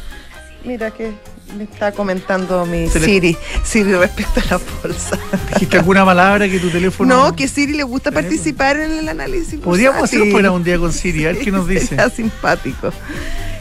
Mira 0.65 0.91
que 0.91 1.13
me 1.57 1.65
está 1.65 1.93
comentando 1.93 2.65
mi 2.67 2.87
le- 2.89 2.91
Siri, 3.01 3.37
Siri 3.65 3.93
respecto 3.95 4.41
a 4.41 4.45
la 4.51 4.61
bolsa. 4.83 5.19
¿Dijiste 5.55 5.79
alguna 5.79 6.05
palabra 6.05 6.49
que 6.49 6.59
tu 6.59 6.71
teléfono.? 6.71 7.15
No, 7.25 7.37
que 7.37 7.49
Siri 7.49 7.73
le 7.75 7.83
gusta 7.85 8.11
participar 8.13 8.77
en 8.79 8.93
el 8.93 9.09
análisis. 9.09 9.59
Podríamos 9.61 10.03
hacer 10.05 10.21
programa 10.31 10.57
un 10.57 10.65
día 10.65 10.79
con 10.79 10.93
Siri, 10.93 11.25
a 11.27 11.33
ver 11.33 11.39
qué 11.41 11.51
nos 11.51 11.67
dice. 11.67 11.87
Sería 11.89 12.11
simpático. 12.11 12.93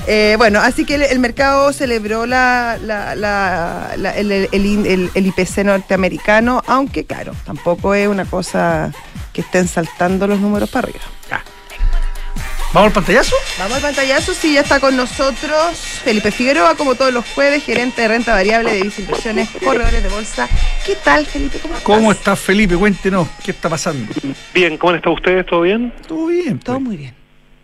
Eh, 0.10 0.36
bueno, 0.38 0.60
así 0.62 0.86
que 0.86 0.96
el, 0.96 1.02
el 1.04 1.20
mercado 1.20 1.74
celebró 1.74 2.26
la, 2.26 2.78
la- 2.82 3.14
la- 3.16 3.92
el 3.98 5.12
IPC 5.16 5.64
norteamericano, 5.66 6.64
aunque 6.68 7.06
claro, 7.06 7.34
tampoco 7.46 7.94
es 7.94 8.08
una 8.08 8.24
cosa 8.26 8.92
que 9.34 9.42
estén 9.42 9.68
saltando 9.68 10.26
los 10.28 10.40
números 10.40 10.70
para 10.70 10.88
arriba. 10.88 11.04
Ah. 11.32 11.42
¿Vamos 12.74 12.88
al 12.88 12.94
pantallazo? 12.94 13.36
Vamos 13.58 13.78
al 13.78 13.82
pantallazo, 13.82 14.34
sí, 14.34 14.54
ya 14.54 14.62
está 14.62 14.80
con 14.80 14.96
nosotros 14.98 16.02
Felipe 16.04 16.32
Figueroa, 16.32 16.76
como 16.76 16.96
todos 16.96 17.14
los 17.14 17.26
jueves, 17.30 17.64
gerente 17.64 18.02
de 18.02 18.08
renta 18.10 18.34
variable 18.34 18.74
de 18.74 18.82
Visa 18.84 19.02
Inversiones, 19.02 19.50
corredores 19.64 20.04
de 20.04 20.10
bolsa. 20.10 20.50
¿Qué 20.86 20.96
tal, 20.96 21.26
Felipe? 21.26 21.60
¿Cómo 21.60 21.76
estás? 21.76 21.84
¿Cómo 21.84 22.12
estás, 22.12 22.40
Felipe? 22.40 22.76
Cuéntenos, 22.76 23.28
¿qué 23.44 23.52
está 23.52 23.70
pasando? 23.70 24.14
Bien, 24.54 24.78
¿cómo 24.78 24.94
están 24.94 25.14
ustedes? 25.14 25.46
¿Todo 25.46 25.62
bien? 25.62 25.94
Todo 26.08 26.28
bien. 26.28 26.60
Todo 26.60 26.76
pues. 26.76 26.88
muy 26.88 26.98
bien. 26.98 27.16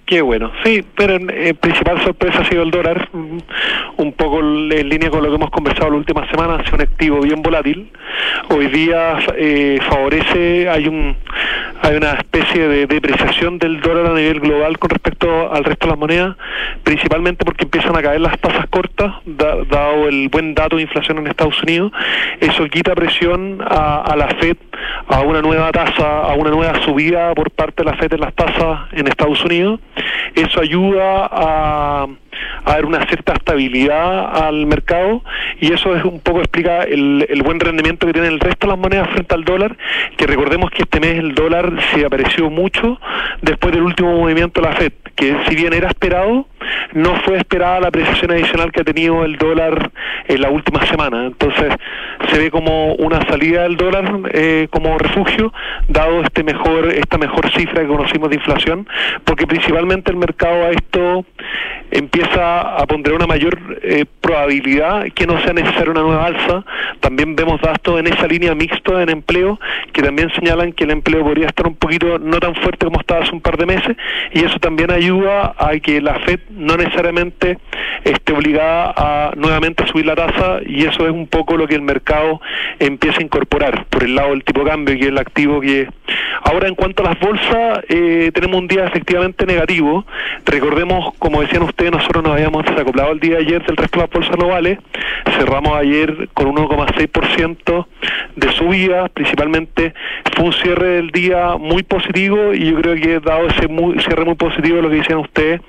Qué 0.05 0.21
bueno. 0.21 0.51
Sí, 0.63 0.83
pero 0.95 1.15
eh, 1.29 1.53
principal 1.53 2.03
sorpresa 2.03 2.39
ha 2.39 2.49
sido 2.49 2.63
el 2.63 2.71
dólar, 2.71 3.09
mm, 3.13 3.37
un 3.97 4.13
poco 4.13 4.39
en 4.39 4.89
línea 4.89 5.09
con 5.09 5.23
lo 5.23 5.29
que 5.29 5.35
hemos 5.35 5.51
conversado 5.51 5.91
la 5.91 5.97
última 5.97 6.29
semana, 6.29 6.55
ha 6.55 6.63
sido 6.63 6.75
un 6.75 6.81
activo 6.81 7.21
bien 7.21 7.41
volátil. 7.41 7.91
Hoy 8.49 8.67
día 8.67 9.17
eh, 9.37 9.79
favorece, 9.89 10.69
hay 10.69 10.87
un 10.87 11.15
hay 11.81 11.97
una 11.97 12.13
especie 12.13 12.65
de 12.69 12.87
depreciación 12.87 13.59
del 13.59 13.81
dólar 13.81 14.05
a 14.05 14.13
nivel 14.15 14.39
global 14.39 14.79
con 14.79 14.89
respecto 14.89 15.51
al 15.53 15.65
resto 15.65 15.85
de 15.87 15.91
las 15.91 15.99
monedas, 15.99 16.37
principalmente 16.83 17.43
porque 17.43 17.65
empiezan 17.65 17.97
a 17.97 18.01
caer 18.01 18.21
las 18.21 18.39
tasas 18.39 18.67
cortas, 18.69 19.13
da- 19.25 19.57
dado 19.69 20.07
el 20.07 20.29
buen 20.29 20.53
dato 20.55 20.77
de 20.77 20.83
inflación 20.83 21.17
en 21.17 21.27
Estados 21.27 21.61
Unidos. 21.61 21.91
Eso 22.39 22.65
quita 22.67 22.95
presión 22.95 23.61
a, 23.67 24.01
a 24.01 24.15
la 24.15 24.29
Fed 24.39 24.55
a 25.09 25.21
una 25.21 25.41
nueva 25.41 25.71
tasa, 25.73 26.21
a 26.21 26.33
una 26.35 26.51
nueva 26.51 26.81
subida 26.85 27.33
por 27.35 27.51
parte 27.51 27.83
de 27.83 27.91
la 27.91 27.97
Fed 27.97 28.13
en 28.13 28.21
las 28.21 28.33
tasas 28.33 28.79
en 28.93 29.07
Estados 29.07 29.43
Unidos. 29.43 29.81
Eso 30.35 30.61
ayuda 30.61 31.27
a, 31.29 32.07
a 32.65 32.73
dar 32.73 32.85
una 32.85 33.05
cierta 33.07 33.33
estabilidad 33.33 34.45
al 34.47 34.65
mercado 34.65 35.23
y 35.59 35.73
eso 35.73 35.95
es 35.95 36.03
un 36.03 36.19
poco 36.19 36.39
explica 36.39 36.83
el, 36.83 37.25
el 37.29 37.41
buen 37.43 37.59
rendimiento 37.59 38.07
que 38.07 38.13
tiene 38.13 38.27
el 38.27 38.39
resto 38.39 38.67
de 38.67 38.73
las 38.73 38.79
monedas 38.79 39.09
frente 39.09 39.33
al 39.33 39.43
dólar, 39.43 39.77
que 40.17 40.27
recordemos 40.27 40.71
que 40.71 40.83
este 40.83 40.99
mes 40.99 41.19
el 41.19 41.35
dólar 41.35 41.73
se 41.93 42.05
apreció 42.05 42.49
mucho 42.49 42.99
después 43.41 43.73
del 43.73 43.83
último 43.83 44.15
movimiento 44.15 44.61
de 44.61 44.67
la 44.67 44.75
Fed, 44.75 44.93
que 45.15 45.35
si 45.47 45.55
bien 45.55 45.73
era 45.73 45.87
esperado, 45.89 46.47
no 46.93 47.15
fue 47.21 47.37
esperada 47.37 47.79
la 47.79 47.87
apreciación 47.87 48.31
adicional 48.31 48.71
que 48.71 48.81
ha 48.81 48.83
tenido 48.83 49.23
el 49.25 49.37
dólar 49.37 49.91
en 50.27 50.41
la 50.41 50.49
última 50.49 50.85
semana. 50.85 51.25
Entonces 51.27 51.73
se 52.29 52.37
ve 52.37 52.51
como 52.51 52.93
una 52.95 53.21
salida 53.27 53.63
del 53.63 53.77
dólar 53.77 54.19
eh, 54.31 54.67
como 54.71 54.97
refugio, 54.97 55.53
dado 55.87 56.21
este 56.21 56.43
mejor 56.43 56.87
esta 56.93 57.17
mejor 57.17 57.51
cifra 57.51 57.81
que 57.81 57.87
conocimos 57.87 58.29
de 58.29 58.35
inflación, 58.35 58.87
porque 59.23 59.47
principalmente 59.47 60.11
el 60.11 60.17
mercado 60.17 60.65
a 60.65 60.71
esto 60.71 61.25
empieza 61.91 62.22
a 62.35 62.85
poner 62.87 63.13
una 63.13 63.27
mayor 63.27 63.79
eh, 63.81 64.05
probabilidad 64.23 65.05
que 65.13 65.27
no 65.27 65.39
sea 65.41 65.53
necesaria 65.53 65.91
una 65.91 66.01
nueva 66.01 66.25
alza. 66.25 66.63
También 67.01 67.35
vemos 67.35 67.59
datos 67.61 67.99
en 67.99 68.07
esa 68.07 68.25
línea 68.25 68.55
mixto 68.55 68.99
en 68.99 69.09
empleo 69.09 69.59
que 69.91 70.01
también 70.01 70.31
señalan 70.33 70.71
que 70.71 70.85
el 70.85 70.91
empleo 70.91 71.23
podría 71.23 71.47
estar 71.47 71.67
un 71.67 71.75
poquito 71.75 72.17
no 72.17 72.39
tan 72.39 72.55
fuerte 72.55 72.85
como 72.85 73.01
estaba 73.01 73.23
hace 73.23 73.33
un 73.33 73.41
par 73.41 73.57
de 73.57 73.65
meses 73.65 73.97
y 74.31 74.43
eso 74.45 74.57
también 74.59 74.91
ayuda 74.91 75.53
a 75.57 75.77
que 75.79 76.01
la 76.01 76.15
Fed 76.19 76.39
no 76.49 76.77
necesariamente 76.77 77.59
esté 78.03 78.33
obligada 78.33 78.93
a 78.95 79.31
nuevamente 79.35 79.85
subir 79.87 80.05
la 80.05 80.15
tasa 80.15 80.59
y 80.65 80.85
eso 80.85 81.05
es 81.05 81.11
un 81.11 81.27
poco 81.27 81.57
lo 81.57 81.67
que 81.67 81.75
el 81.75 81.81
mercado 81.81 82.41
empieza 82.79 83.19
a 83.19 83.23
incorporar 83.23 83.85
por 83.89 84.03
el 84.03 84.15
lado 84.15 84.29
del 84.29 84.43
tipo 84.43 84.63
de 84.63 84.69
cambio 84.69 84.95
que 84.95 85.01
es 85.01 85.07
el 85.07 85.17
activo 85.17 85.59
que 85.59 85.87
ahora 86.43 86.67
en 86.67 86.75
cuanto 86.75 87.03
a 87.03 87.09
las 87.09 87.19
bolsas 87.19 87.79
eh, 87.89 88.31
tenemos 88.33 88.57
un 88.57 88.67
día 88.67 88.85
efectivamente 88.85 89.45
negativo 89.45 90.05
recordemos 90.45 91.13
como 91.19 91.41
decían 91.41 91.63
ustedes 91.63 91.91
nosotros 91.91 92.23
nos 92.23 92.33
habíamos 92.33 92.63
desacoplado 92.65 93.11
el 93.11 93.19
día 93.19 93.35
de 93.37 93.45
ayer 93.45 93.65
del 93.65 93.77
resto 93.77 93.99
de 93.99 94.03
las 94.05 94.09
bolsas 94.13 94.35
globales 94.35 94.79
cerramos 95.37 95.75
ayer 95.75 96.29
con 96.33 96.47
1,6% 96.55 97.87
de 98.35 98.51
subida 98.51 99.09
principalmente 99.09 99.93
fue 100.35 100.45
un 100.45 100.53
cierre 100.53 100.87
del 100.87 101.09
día 101.11 101.55
muy 101.57 101.83
positivo 101.83 102.53
y 102.53 102.71
yo 102.71 102.81
creo 102.81 102.95
que 102.95 103.19
dado 103.19 103.47
ese 103.47 103.67
muy- 103.67 103.99
cierre 103.99 104.25
muy 104.25 104.35
positivo 104.35 104.81
lo 104.81 104.89
que 104.89 104.97
decían 104.97 105.19
ustedes 105.19 105.61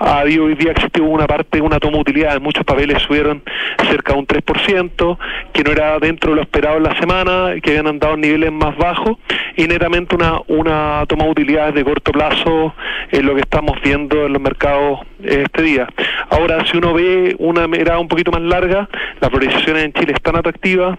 ha 0.00 0.20
habido 0.20 0.44
hoy 0.44 0.54
día 0.54 0.72
existido 0.72 1.06
una 1.06 1.26
parte, 1.26 1.60
una 1.60 1.78
toma 1.78 1.94
de 1.94 2.00
utilidad, 2.00 2.40
muchos 2.40 2.64
papeles 2.64 3.00
subieron 3.02 3.42
cerca 3.88 4.12
de 4.12 4.18
un 4.18 4.26
3%, 4.26 5.18
que 5.52 5.62
no 5.62 5.70
era 5.70 5.98
dentro 6.00 6.30
de 6.30 6.36
lo 6.36 6.42
esperado 6.42 6.76
en 6.78 6.82
la 6.82 6.98
semana, 6.98 7.54
que 7.62 7.70
habían 7.70 7.86
andado 7.86 8.14
en 8.14 8.22
niveles 8.22 8.52
más 8.52 8.76
bajos, 8.76 9.18
y 9.56 9.66
netamente 9.66 10.16
una, 10.16 10.40
una 10.48 11.04
toma 11.06 11.24
de 11.24 11.30
utilidades 11.30 11.74
de 11.74 11.84
corto 11.84 12.10
plazo 12.10 12.74
en 13.12 13.26
lo 13.26 13.34
que 13.34 13.42
estamos 13.42 13.80
viendo 13.82 14.26
en 14.26 14.32
los 14.32 14.42
mercados 14.42 15.00
este 15.24 15.62
día. 15.62 15.88
Ahora, 16.30 16.64
si 16.66 16.76
uno 16.76 16.94
ve 16.94 17.34
una 17.38 17.66
mirada 17.68 17.98
un 17.98 18.08
poquito 18.08 18.30
más 18.30 18.42
larga, 18.42 18.88
las 19.20 19.30
valorizaciones 19.30 19.84
en 19.84 19.92
Chile 19.92 20.12
están 20.14 20.36
atractivas, 20.36 20.98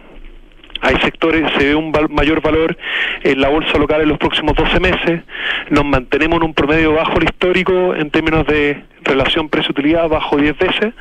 hay 0.84 0.98
sectores, 0.98 1.50
se 1.58 1.66
ve 1.66 1.76
un 1.76 1.94
mayor 2.10 2.42
valor 2.42 2.78
en 3.24 3.40
la 3.40 3.48
bolsa 3.48 3.78
local 3.78 4.02
en 4.02 4.10
los 4.10 4.18
próximos 4.18 4.54
12 4.56 4.80
meses, 4.82 5.22
nos 5.70 5.86
mantenemos 5.86 6.38
en 6.38 6.44
un 6.44 6.54
promedio 6.54 6.94
bajo 6.94 7.18
el 7.18 7.24
histórico 7.24 7.96
en 7.96 8.12
términos 8.12 8.46
de 8.46 8.84
relación 9.04 9.50
precio-utilidad 9.50 10.08
bajo 10.10 10.38
10 10.38 10.58
veces, 10.58 10.94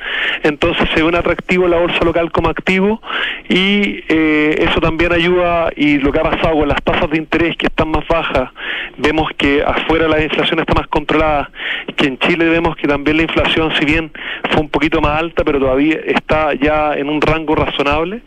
entonces 0.43 0.89
se 0.91 1.03
ve 1.03 1.09
un 1.09 1.15
atractivo 1.15 1.69
la 1.69 1.79
bolsa 1.79 2.05
local 2.05 2.31
como 2.33 2.49
activo 2.49 3.01
y 3.49 4.05
eh, 4.09 4.57
eso 4.59 4.81
también 4.81 5.13
ayuda 5.13 5.71
y 5.77 5.99
lo 5.99 6.13
que 6.13 6.21
ha 6.21 6.23
pasado 6.23 6.59
con 6.59 6.69
las 6.69 6.83
tasas 6.83 7.11
de 7.11 7.19
interés 7.19 7.57
que 7.57 7.67
están 7.67 7.91
más 7.91 8.07
bajas, 8.07 8.51
vemos 8.99 9.31
que 9.37 9.63
afuera 9.65 10.09
la 10.09 10.23
inflación 10.23 10.61
está 10.61 10.75
más 10.75 10.87
controlada, 10.89 11.51
que 11.97 12.07
en 12.07 12.19
Chile 12.19 12.49
vemos 12.49 12.77
que 12.77 12.87
también 12.87 13.17
la 13.17 13.25
inflación 13.25 13.73
si 13.79 13.85
bien 13.85 14.11
fue 14.51 14.61
un 14.61 14.69
poquito 14.69 15.01
más 15.01 15.19
alta 15.19 15.45
pero 15.45 15.59
todavía 15.59 15.99
está 16.07 16.55
ya 16.55 16.95
en 16.95 17.09
un 17.09 17.21
rango 17.21 17.55
razonable, 17.55 18.23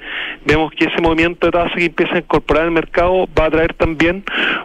vemos 0.45 0.71
que 0.73 0.85
ese 0.85 1.01
movimiento 1.01 1.44
de 1.45 1.51
tasa 1.51 1.75
que 1.75 1.85
empieza 1.85 2.15
a 2.15 2.17
incorporar 2.19 2.65
el 2.65 2.71
mercado 2.71 3.27
va 3.37 3.45
a 3.45 3.49
traer 3.49 3.73
también 3.73 4.23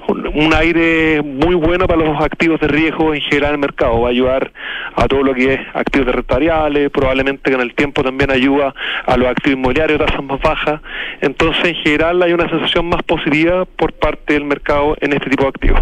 un, 0.08 0.26
un 0.26 0.54
aire 0.54 1.22
muy 1.22 1.54
bueno 1.54 1.86
para 1.86 2.04
los 2.04 2.20
activos 2.22 2.60
de 2.60 2.68
riesgo 2.68 3.14
en 3.14 3.20
general 3.22 3.50
en 3.50 3.54
el 3.54 3.60
mercado, 3.60 4.00
va 4.00 4.08
a 4.08 4.10
ayudar 4.10 4.52
a 4.94 5.06
todo 5.08 5.22
lo 5.22 5.34
que 5.34 5.54
es 5.54 5.60
activos 5.74 6.06
de 6.06 6.12
renta 6.12 6.34
variable, 6.34 6.90
probablemente 6.90 7.50
que 7.50 7.54
en 7.54 7.62
el 7.62 7.74
tiempo 7.74 8.02
también 8.02 8.30
ayuda 8.30 8.74
a 9.06 9.16
los 9.16 9.28
activos 9.28 9.58
inmobiliarios 9.58 9.98
de 9.98 10.06
tasas 10.06 10.24
más 10.24 10.40
bajas. 10.40 10.80
Entonces, 11.20 11.64
en 11.64 11.74
general, 11.76 12.22
hay 12.22 12.32
una 12.32 12.48
sensación 12.48 12.86
más 12.88 13.02
positiva 13.02 13.64
por 13.64 13.92
parte 13.92 14.34
del 14.34 14.44
mercado 14.44 14.96
en 15.00 15.12
este 15.12 15.30
tipo 15.30 15.44
de 15.44 15.48
activos. 15.48 15.80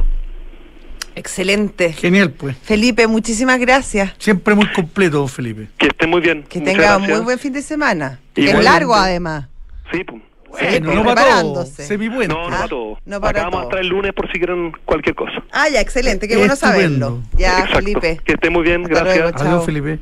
Excelente. 1.14 1.92
Genial, 1.92 2.30
pues. 2.30 2.56
Felipe, 2.58 3.06
muchísimas 3.08 3.58
gracias. 3.58 4.14
Siempre 4.18 4.54
muy 4.54 4.66
completo, 4.68 5.26
Felipe. 5.26 5.68
Que 5.76 5.88
estén 5.88 6.10
muy 6.10 6.20
bien. 6.20 6.44
Que 6.48 6.60
Muchas 6.60 6.74
tenga 6.74 6.88
gracias. 6.96 7.16
muy 7.16 7.24
buen 7.24 7.38
fin 7.38 7.52
de 7.52 7.62
semana. 7.62 8.20
Que 8.34 8.50
es 8.50 8.62
largo, 8.64 8.94
además. 8.94 9.48
Sí, 9.92 10.04
pues. 10.04 10.22
Bueno, 10.50 10.94
no 10.94 11.04
para 11.04 11.42
todo. 11.42 11.64
No, 11.64 11.64
no 12.28 12.46
Ah, 12.46 12.50
para 12.50 12.68
todo. 12.68 12.98
no 13.04 13.20
para 13.20 13.40
Acá 13.40 13.50
vamos 13.50 13.60
a 13.60 13.62
estar 13.64 13.78
el 13.80 13.88
lunes 13.88 14.12
por 14.14 14.30
si 14.32 14.38
quieren 14.38 14.72
cualquier 14.84 15.14
cosa. 15.14 15.42
Ah, 15.52 15.68
ya, 15.68 15.80
excelente. 15.80 16.26
Qué 16.28 16.36
bueno 16.36 16.56
saberlo. 16.56 17.22
Ya, 17.36 17.52
Exacto. 17.60 17.76
Felipe. 17.76 18.20
Que 18.24 18.32
estén 18.34 18.52
muy 18.52 18.62
bien, 18.62 18.82
Hasta 18.84 18.94
gracias. 19.04 19.16
luego. 19.18 19.38
Chao. 19.38 19.46
Adiós, 19.48 19.64
Felipe. 19.66 19.98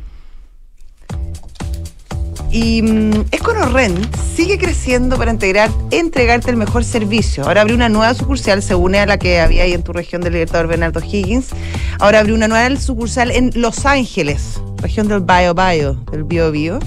Y 2.50 2.80
mm, 2.82 3.24
EconoRent 3.32 4.14
sigue 4.16 4.56
creciendo 4.56 5.18
para 5.18 5.30
integrar, 5.32 5.68
entregarte 5.90 6.50
el 6.50 6.56
mejor 6.56 6.84
servicio. 6.84 7.44
Ahora 7.44 7.62
abrió 7.62 7.76
una 7.76 7.88
nueva 7.88 8.14
sucursal, 8.14 8.62
se 8.62 8.74
une 8.74 8.98
a 9.00 9.06
la 9.06 9.18
que 9.18 9.40
había 9.40 9.64
ahí 9.64 9.72
en 9.72 9.82
tu 9.82 9.92
región 9.92 10.22
del 10.22 10.32
Libertador 10.34 10.68
Bernardo 10.68 11.00
Higgins. 11.00 11.50
Ahora 11.98 12.20
abrió 12.20 12.34
una 12.34 12.48
nueva 12.48 12.74
sucursal 12.80 13.30
en 13.30 13.50
Los 13.54 13.84
Ángeles, 13.84 14.60
región 14.80 15.08
del 15.08 15.20
Bio 15.20 15.54
Bio, 15.54 15.94
del 16.12 16.24
Bio 16.24 16.50
Bio. 16.52 16.78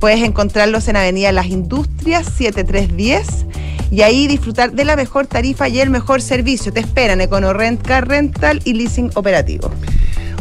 Puedes 0.00 0.22
encontrarlos 0.22 0.88
en 0.88 0.96
Avenida 0.96 1.30
Las 1.30 1.46
Industrias 1.46 2.26
7310 2.26 3.44
y 3.90 4.00
ahí 4.00 4.26
disfrutar 4.26 4.72
de 4.72 4.86
la 4.86 4.96
mejor 4.96 5.26
tarifa 5.26 5.68
y 5.68 5.78
el 5.78 5.90
mejor 5.90 6.22
servicio. 6.22 6.72
Te 6.72 6.80
esperan 6.80 7.20
EconoRent, 7.20 7.82
Car 7.82 8.08
Rental 8.08 8.62
y 8.64 8.72
Leasing 8.72 9.10
Operativo. 9.14 9.70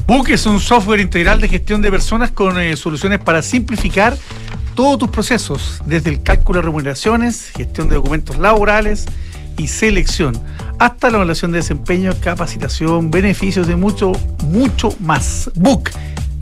Book 0.07 0.29
es 0.29 0.45
un 0.45 0.61
software 0.61 1.01
integral 1.01 1.41
de 1.41 1.49
gestión 1.49 1.81
de 1.81 1.91
personas 1.91 2.31
con 2.31 2.57
eh, 2.59 2.77
soluciones 2.77 3.19
para 3.19 3.41
simplificar 3.41 4.17
todos 4.75 4.97
tus 4.97 5.09
procesos, 5.09 5.81
desde 5.85 6.09
el 6.09 6.23
cálculo 6.23 6.59
de 6.59 6.65
remuneraciones, 6.65 7.51
gestión 7.53 7.89
de 7.89 7.95
documentos 7.95 8.37
laborales 8.37 9.07
y 9.57 9.67
selección, 9.67 10.41
hasta 10.79 11.09
la 11.09 11.17
evaluación 11.17 11.51
de 11.51 11.57
desempeño, 11.57 12.13
capacitación, 12.21 13.11
beneficios 13.11 13.69
y 13.69 13.75
mucho, 13.75 14.13
mucho 14.45 14.95
más. 15.01 15.51
Book 15.53 15.89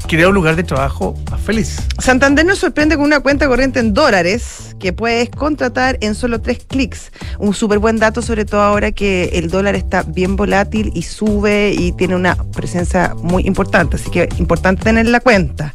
crea 0.07 0.29
un 0.29 0.35
lugar 0.35 0.55
de 0.55 0.63
trabajo 0.63 1.15
más 1.29 1.41
feliz. 1.41 1.77
Santander 1.99 2.45
nos 2.45 2.59
sorprende 2.59 2.95
con 2.95 3.05
una 3.05 3.19
cuenta 3.19 3.47
corriente 3.47 3.79
en 3.79 3.93
dólares 3.93 4.75
que 4.79 4.93
puedes 4.93 5.29
contratar 5.29 5.97
en 6.01 6.15
solo 6.15 6.41
tres 6.41 6.65
clics. 6.65 7.11
Un 7.39 7.53
súper 7.53 7.79
buen 7.79 7.97
dato, 7.97 8.21
sobre 8.21 8.45
todo 8.45 8.61
ahora 8.61 8.91
que 8.91 9.25
el 9.33 9.49
dólar 9.49 9.75
está 9.75 10.03
bien 10.03 10.35
volátil 10.35 10.91
y 10.95 11.03
sube 11.03 11.73
y 11.77 11.91
tiene 11.91 12.15
una 12.15 12.35
presencia 12.35 13.13
muy 13.21 13.45
importante. 13.45 13.97
Así 13.97 14.09
que 14.09 14.29
importante 14.39 14.83
tener 14.83 15.07
la 15.07 15.19
cuenta. 15.19 15.73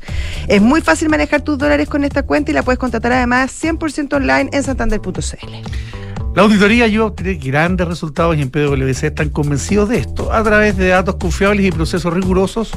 Es 0.49 0.63
muy 0.63 0.81
fácil 0.81 1.09
manejar 1.09 1.43
tus 1.43 1.59
dólares 1.59 1.89
con 1.89 2.05
esta 2.05 2.23
cuenta 2.23 2.51
y 2.51 2.55
la 2.55 2.63
puedes 2.63 2.79
contratar 2.79 3.13
además 3.13 3.53
100% 3.63 4.15
online 4.15 4.51
en 4.53 4.63
santander.cl. 4.63 5.93
La 6.35 6.43
auditoría 6.43 6.87
ayuda 6.87 7.05
a 7.05 7.07
obtener 7.09 7.37
grandes 7.37 7.87
resultados 7.87 8.35
y 8.39 8.41
en 8.41 8.49
PwC 8.49 9.09
están 9.09 9.29
convencidos 9.29 9.91
de 9.91 9.99
esto. 9.99 10.33
A 10.33 10.43
través 10.43 10.79
de 10.79 10.89
datos 10.89 11.17
confiables 11.17 11.67
y 11.67 11.71
procesos 11.71 12.11
rigurosos, 12.15 12.73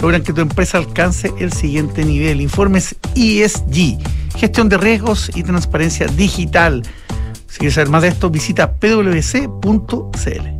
logran 0.00 0.22
que 0.22 0.32
tu 0.32 0.40
empresa 0.40 0.78
alcance 0.78 1.32
el 1.38 1.52
siguiente 1.52 2.04
nivel. 2.04 2.40
Informes 2.40 2.96
ESG, 3.14 3.98
gestión 4.36 4.68
de 4.68 4.78
riesgos 4.78 5.30
y 5.34 5.42
transparencia 5.42 6.06
digital. 6.06 6.82
Si 7.48 7.58
quieres 7.58 7.74
saber 7.74 7.88
más 7.88 8.02
de 8.02 8.08
esto, 8.08 8.30
visita 8.30 8.72
pwc.cl. 8.72 10.58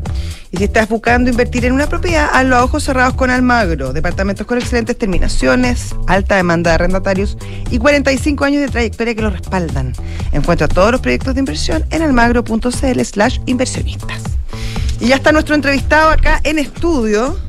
Y 0.51 0.57
si 0.57 0.65
estás 0.65 0.89
buscando 0.89 1.29
invertir 1.29 1.67
en 1.67 1.75
una 1.75 1.87
propiedad, 1.87 2.31
hazlo 2.33 2.57
a 2.57 2.65
ojos 2.65 2.83
cerrados 2.83 3.15
con 3.15 3.29
Almagro. 3.29 3.93
Departamentos 3.93 4.47
con 4.47 4.57
excelentes 4.57 4.97
terminaciones, 4.97 5.95
alta 6.07 6.37
demanda 6.37 6.71
de 6.71 6.77
arrendatarios 6.77 7.37
y 7.71 7.79
45 7.79 8.45
años 8.45 8.63
de 8.63 8.69
trayectoria 8.69 9.15
que 9.15 9.23
lo 9.23 9.31
respaldan. 9.31 9.93
Encuentra 10.33 10.67
todos 10.67 10.91
los 10.91 11.03
proyectos 11.03 11.35
de 11.35 11.41
inversión 11.41 11.85
en 11.91 12.01
almagro.cl 12.01 13.01
slash 13.05 13.41
inversionistas. 13.45 14.23
Y 15.01 15.09
ya 15.09 15.17
está 15.17 15.33
nuestro 15.33 15.55
entrevistado 15.55 16.11
acá 16.11 16.41
en 16.45 16.59
estudio. 16.59 17.48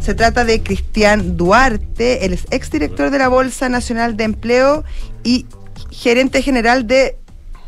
Se 0.00 0.14
trata 0.14 0.44
de 0.44 0.62
Cristian 0.62 1.36
Duarte, 1.36 2.24
el 2.24 2.32
exdirector 2.50 3.10
de 3.10 3.18
la 3.18 3.28
Bolsa 3.28 3.68
Nacional 3.68 4.16
de 4.16 4.24
Empleo 4.24 4.84
y 5.22 5.46
gerente 5.90 6.42
general 6.42 6.86
de 6.86 7.18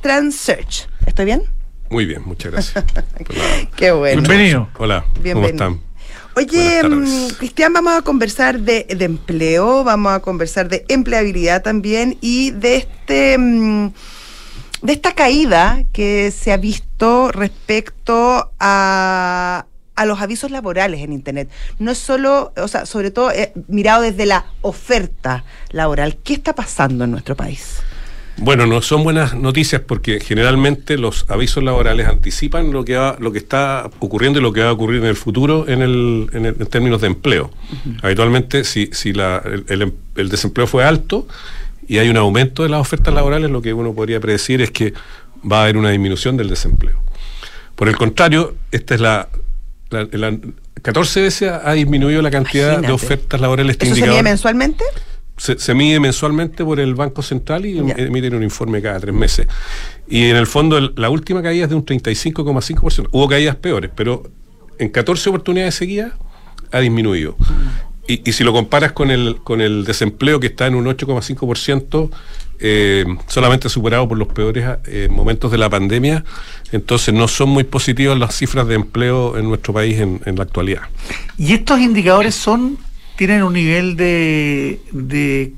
TransSearch. 0.03 0.89
¿Estoy 1.07 1.27
bien? 1.27 1.43
Muy 1.91 2.07
bien, 2.07 2.23
muchas 2.25 2.53
gracias. 2.53 2.85
Qué 3.77 3.91
bueno. 3.91 4.23
Bienvenido. 4.23 4.69
Hola, 4.79 5.05
Bienvenido. 5.21 5.59
¿cómo 5.59 5.77
están? 5.77 5.91
Oye, 6.37 6.83
mm, 6.83 7.35
Cristian, 7.39 7.73
vamos 7.73 7.95
a 7.99 8.03
conversar 8.03 8.61
de, 8.61 8.87
de 8.89 9.05
empleo, 9.05 9.85
vamos 9.85 10.13
a 10.13 10.21
conversar 10.21 10.69
de 10.69 10.85
empleabilidad 10.89 11.63
también 11.63 12.17
y 12.21 12.53
de 12.53 12.77
este 12.77 13.37
mm, 13.37 13.91
de 14.83 14.93
esta 14.93 15.15
caída 15.15 15.85
que 15.93 16.31
se 16.31 16.53
ha 16.53 16.57
visto 16.57 17.31
respecto 17.33 18.53
a, 18.59 19.67
a 20.01 20.07
los 20.07 20.21
avisos 20.21 20.51
laborales 20.51 21.01
en 21.03 21.13
Internet. 21.13 21.51
No 21.79 21.91
es 21.91 21.99
solo, 21.99 22.53
o 22.57 22.69
sea, 22.69 22.87
sobre 22.87 23.11
todo 23.11 23.31
eh, 23.33 23.53
mirado 23.69 24.03
desde 24.03 24.25
la 24.25 24.47
oferta 24.63 25.45
laboral. 25.73 26.17
¿Qué 26.25 26.33
está 26.33 26.55
pasando 26.55 27.05
en 27.05 27.11
nuestro 27.11 27.37
país? 27.37 27.81
Bueno, 28.39 28.65
no 28.67 28.81
son 28.81 29.05
buenas 29.05 29.35
noticias 29.35 29.83
porque 29.87 30.19
generalmente 30.19 30.97
los 30.97 31.27
avisos 31.29 31.63
laborales 31.63 32.07
anticipan 32.09 32.73
lo 32.73 32.85
que 32.87 32.97
va, 32.97 33.17
lo 33.21 33.33
que 33.33 33.39
está 33.39 33.91
ocurriendo 33.99 34.39
y 34.39 34.43
lo 34.43 34.53
que 34.55 34.63
va 34.63 34.71
a 34.71 34.73
ocurrir 34.73 35.03
en 35.03 35.09
el 35.09 35.17
futuro 35.17 35.69
en, 35.69 35.83
el, 35.83 36.31
en, 36.33 36.47
el- 36.47 36.57
en 36.59 36.67
términos 36.67 37.03
de 37.03 37.09
empleo. 37.09 37.51
Habitualmente, 38.03 38.65
si, 38.65 38.89
si 38.93 39.13
la- 39.13 39.43
el, 39.69 39.83
em- 39.83 39.93
el 40.17 40.31
desempleo 40.31 40.67
fue 40.67 40.85
alto 40.85 41.27
y 41.87 41.99
hay 41.99 42.09
un 42.09 42.17
aumento 42.17 42.63
de 42.63 42.71
las 42.71 42.81
ofertas 42.81 43.13
laborales, 43.13 43.51
lo 43.51 43.61
que 43.61 43.75
uno 43.75 43.93
podría 43.93 44.21
predecir 44.21 44.63
es 44.63 44.71
que 44.71 44.95
va 45.51 45.59
a 45.59 45.63
haber 45.65 45.77
una 45.77 45.91
disminución 45.91 46.39
del 46.39 46.49
desempleo. 46.49 46.99
Por 47.75 47.89
el 47.91 47.97
contrario, 47.99 48.55
esta 48.71 48.95
es 48.95 49.01
la, 49.03 49.29
la- 49.91 50.09
la- 50.13 50.39
14 50.83 51.21
veces 51.21 51.51
ha 51.53 51.73
disminuido 51.73 52.23
la 52.23 52.31
cantidad 52.31 52.69
Imagínate. 52.79 52.87
de 52.87 52.93
ofertas 52.93 53.41
laborales. 53.41 53.77
¿Eso 53.79 53.95
se 53.95 54.01
mide 54.01 54.07
indicador- 54.07 54.25
mensualmente? 54.25 54.85
se, 55.37 55.59
se 55.59 55.75
mide 55.75 56.01
mensualmente 56.01 56.65
por 56.65 56.81
el 56.81 56.95
Banco 56.95 57.23
Central 57.23 57.65
y 57.67 57.75
Ya. 57.75 57.95
emiten 57.97 58.35
un 58.35 58.43
informe 58.43 58.81
cada 58.83 59.01
tres 59.01 59.15
meses. 59.15 59.47
Y 60.09 60.25
en 60.29 60.37
el 60.37 60.47
fondo, 60.47 60.77
el- 60.79 60.93
la 60.97 61.09
última 61.11 61.43
caída 61.43 61.65
es 61.65 61.71
de 61.71 61.77
un 61.77 61.85
35,5%. 61.85 63.09
Hubo 63.13 63.27
caídas 63.29 63.57
peores, 63.57 63.91
pero 63.95 64.23
en 64.79 64.89
14 64.91 65.29
oportunidades 65.31 65.75
seguidas 65.75 66.13
ha 66.73 66.81
disminuido. 66.81 67.37
Y, 68.07 68.29
y 68.29 68.33
si 68.33 68.45
lo 68.45 68.53
comparas 68.53 68.93
con 68.93 69.11
el, 69.11 69.37
con 69.43 69.61
el 69.61 69.85
desempleo 69.85 70.41
que 70.41 70.49
está 70.49 70.67
en 70.67 70.75
un 70.75 70.87
8,5%, 70.87 72.11
eh, 72.61 73.05
solamente 73.27 73.69
superado 73.69 74.09
por 74.09 74.19
los 74.19 74.29
peores 74.29 74.67
eh, 74.87 75.09
momentos 75.11 75.51
de 75.51 75.59
la 75.59 75.69
pandemia, 75.69 76.25
entonces 76.73 77.15
no 77.15 77.27
son 77.29 77.49
muy 77.49 77.65
positivas 77.65 78.19
las 78.19 78.37
cifras 78.37 78.67
de 78.69 78.75
empleo 78.75 79.39
en 79.39 79.49
nuestro 79.49 79.73
país 79.73 79.99
en, 79.99 80.21
en 80.27 80.37
la 80.37 80.45
actualidad. 80.45 80.83
Y 81.39 81.55
estos 81.55 81.81
indicadores 81.81 82.35
son, 82.35 82.79
tienen 83.17 83.43
un 83.43 83.53
nivel 83.55 83.97
de, 83.97 84.81
de 84.93 85.53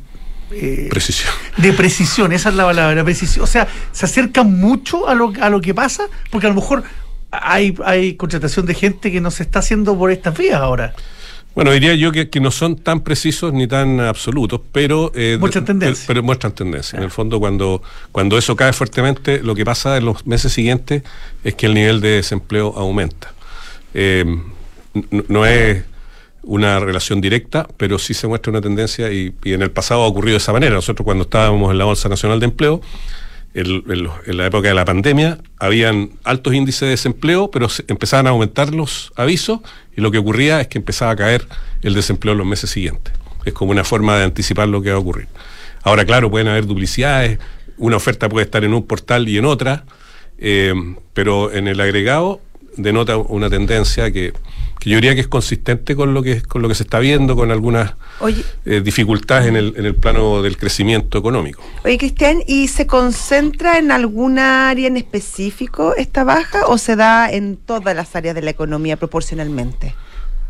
eh, 0.53 0.89
Precisión. 0.91 1.33
de 1.57 1.73
precisión, 1.73 2.33
esa 2.33 2.51
es 2.51 2.55
la 2.55 2.65
palabra, 2.65 3.03
precisión. 3.05 3.45
O 3.45 3.47
sea, 3.47 3.67
se 3.91 4.05
acercan 4.05 4.59
mucho 4.59 5.09
a 5.09 5.15
lo, 5.15 5.33
a 5.41 5.51
lo 5.51 5.61
que 5.61 5.75
pasa, 5.75 6.05
porque 6.31 6.47
a 6.47 6.51
lo 6.51 6.57
mejor 6.57 6.85
hay, 7.31 7.75
hay 7.85 8.15
contratación 8.15 8.67
de 8.67 8.75
gente 8.75 9.11
que 9.11 9.21
no 9.21 9.31
se 9.31 9.43
está 9.43 9.61
haciendo 9.61 9.97
por 9.99 10.11
estas 10.11 10.37
vías 10.37 10.61
ahora. 10.61 10.95
Bueno, 11.55 11.71
diría 11.73 11.95
yo 11.95 12.13
que, 12.13 12.31
que 12.31 12.41
no 12.41 12.51
son 12.51 12.77
tan 12.77 13.01
precisos 13.01 13.53
ni 13.53 13.67
tan 13.67 14.01
absolutos, 14.01 14.61
pero... 14.73 15.13
eh, 15.15 15.37
Muestran 15.39 15.65
de- 15.65 15.67
tendencia. 15.67 16.05
Pero 16.07 16.23
muestran 16.23 16.53
tendencia. 16.55 16.97
En 16.97 17.03
el 17.03 17.11
fondo, 17.11 17.39
cuando, 17.39 17.83
cuando 18.11 18.39
eso 18.39 18.57
cae 18.57 18.73
fuertemente, 18.73 19.43
lo 19.43 19.55
que 19.55 19.65
pasa 19.65 19.97
en 19.99 20.07
los 20.07 20.27
meses 20.27 20.53
siguientes 20.53 21.03
es 21.45 21.55
que 21.55 21.67
el 21.67 21.75
nivel 21.75 22.01
de 22.01 22.09
desempleo 22.11 22.73
aumenta. 22.77 23.33
Eh, 23.95 24.25
no 25.29 25.45
es 25.47 25.85
una 26.43 26.81
relación 26.81 27.21
directa, 27.21 27.69
pero 27.77 27.99
sí 27.99 28.15
se 28.15 28.27
muestra 28.27 28.51
una 28.51 28.61
tendencia 28.61 29.13
y, 29.13 29.33
y 29.45 29.53
en 29.53 29.63
el 29.63 29.71
pasado 29.71 30.03
ha 30.03 30.07
ocurrido 30.07 30.33
de 30.35 30.39
esa 30.39 30.53
manera. 30.53 30.75
Nosotros 30.75 31.05
cuando 31.05 31.23
estábamos 31.25 31.71
en 31.71 31.79
la 31.79 31.85
Bolsa 31.85 32.09
Nacional 32.09 32.41
de 32.41 32.47
Empleo, 32.47 32.81
en, 33.55 34.37
la 34.37 34.47
época 34.47 34.69
de 34.69 34.75
la 34.75 34.85
pandemia, 34.85 35.39
habían 35.59 36.13
altos 36.25 36.55
índices 36.55 36.81
de 36.83 36.89
desempleo, 36.89 37.51
pero 37.51 37.69
empezaban 37.89 38.27
a 38.27 38.31
aumentar 38.31 38.73
los 38.75 39.13
avisos 39.17 39.61
y 39.97 40.01
lo 40.01 40.11
que 40.11 40.19
ocurría 40.19 40.61
es 40.61 40.69
que 40.69 40.79
empezaba 40.79 41.11
a 41.11 41.17
caer 41.17 41.47
el 41.83 41.95
desempleo 41.95 42.33
en 42.33 42.39
los 42.39 42.47
meses 42.47 42.71
siguientes. 42.71 43.13
Es 43.45 43.53
como 43.53 43.73
una 43.73 43.85
forma 43.85 44.17
de 44.19 44.25
anticipar 44.25 44.69
lo 44.69 44.81
que 44.83 44.91
va 44.91 44.97
a 44.97 45.01
ocurrir. 45.01 45.29
Ahora, 45.83 46.05
claro, 46.05 46.31
pueden 46.31 46.49
haber 46.49 46.67
duplicidades, 46.67 47.39
una 47.77 47.97
oferta 47.97 48.29
puede 48.29 48.45
estar 48.45 48.65
en 48.65 48.73
un 48.73 48.87
portal 48.87 49.29
y 49.29 49.39
en 49.39 49.45
otra, 49.45 49.85
eh, 50.39 50.73
pero 51.13 51.53
en 51.53 51.69
el 51.69 51.81
agregado 51.81 52.41
denota 52.77 53.17
una 53.17 53.51
tendencia 53.51 54.11
que, 54.13 54.33
que 54.83 54.91
yo 54.91 54.97
diría 54.97 55.15
que 55.15 55.21
es 55.21 55.29
consistente 55.29 55.95
con 55.95 56.13
lo 56.13 56.25
que, 56.25 56.43
con 56.43 56.61
lo 56.61 56.67
que 56.67 56.75
se 56.75 56.83
está 56.83 56.99
viendo, 56.99 57.37
con 57.37 57.53
algunas 57.53 57.95
Oye, 58.19 58.43
eh, 58.65 58.81
dificultades 58.81 59.47
en 59.47 59.55
el, 59.55 59.75
en 59.77 59.87
el 59.87 59.95
plano 59.95 60.43
del 60.43 60.57
crecimiento 60.57 61.19
económico. 61.19 61.63
Oye, 61.85 61.97
Cristian, 61.99 62.43
¿y 62.49 62.67
se 62.67 62.89
concentra 62.89 63.79
en 63.79 63.93
alguna 63.93 64.71
área 64.71 64.89
en 64.89 64.97
específico 64.97 65.95
esta 65.95 66.25
baja 66.25 66.67
o 66.67 66.79
se 66.79 66.97
da 66.97 67.31
en 67.31 67.59
todas 67.59 67.95
las 67.95 68.17
áreas 68.17 68.35
de 68.35 68.43
la 68.43 68.51
economía 68.51 68.97
proporcionalmente? 68.97 69.95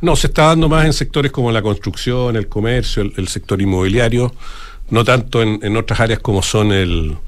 No, 0.01 0.17
se 0.17 0.29
está 0.29 0.47
dando 0.47 0.67
más 0.67 0.87
en 0.87 0.95
sectores 0.95 1.31
como 1.31 1.53
la 1.53 1.61
construcción, 1.61 2.35
el 2.35 2.49
comercio, 2.49 3.03
el, 3.03 3.13
el 3.19 3.29
sector 3.29 3.61
inmobiliario, 3.61 4.35
no 4.89 5.05
tanto 5.05 5.43
en, 5.43 5.61
en 5.63 5.77
otras 5.77 6.01
áreas 6.01 6.21
como 6.21 6.43
son 6.43 6.73
el, 6.73 7.19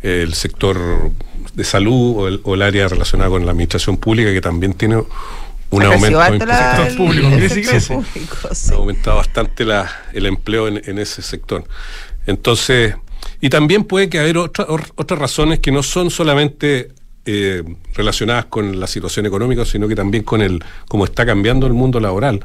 el 0.00 0.32
sector 0.34 1.10
de 1.54 1.64
salud 1.64 2.18
o 2.18 2.28
el, 2.28 2.40
o 2.44 2.54
el 2.54 2.62
área 2.62 2.86
relacionada 2.86 3.30
con 3.30 3.44
la 3.44 3.50
administración 3.50 3.96
pública, 3.96 4.32
que 4.32 4.40
también 4.40 4.74
tiene 4.74 5.02
un 5.70 5.82
aumento 5.82 6.18
la- 6.46 6.88
público, 6.96 7.28
el 7.28 7.40
¿qué 7.40 7.48
se 7.48 7.80
sector 7.80 8.04
público, 8.04 8.36
sí. 8.52 8.70
ha 8.72 8.76
aumentado 8.76 9.16
bastante 9.16 9.64
la, 9.64 9.90
el 10.12 10.26
empleo 10.26 10.68
en, 10.68 10.80
en 10.84 10.98
ese 10.98 11.22
sector. 11.22 11.64
Entonces, 12.26 12.94
y 13.40 13.48
también 13.50 13.84
puede 13.84 14.08
que 14.08 14.18
haber 14.18 14.38
otra- 14.38 14.66
or- 14.68 14.90
otras 14.96 15.18
razones 15.20 15.58
que 15.58 15.72
no 15.72 15.82
son 15.82 16.10
solamente 16.10 16.88
eh, 17.24 17.62
relacionadas 17.94 18.44
con 18.46 18.78
la 18.78 18.86
situación 18.86 19.26
económica, 19.26 19.64
sino 19.64 19.88
que 19.88 19.94
también 19.96 20.22
con 20.22 20.40
el 20.40 20.62
cómo 20.88 21.04
está 21.04 21.26
cambiando 21.26 21.66
el 21.66 21.72
mundo 21.72 21.98
laboral. 22.00 22.40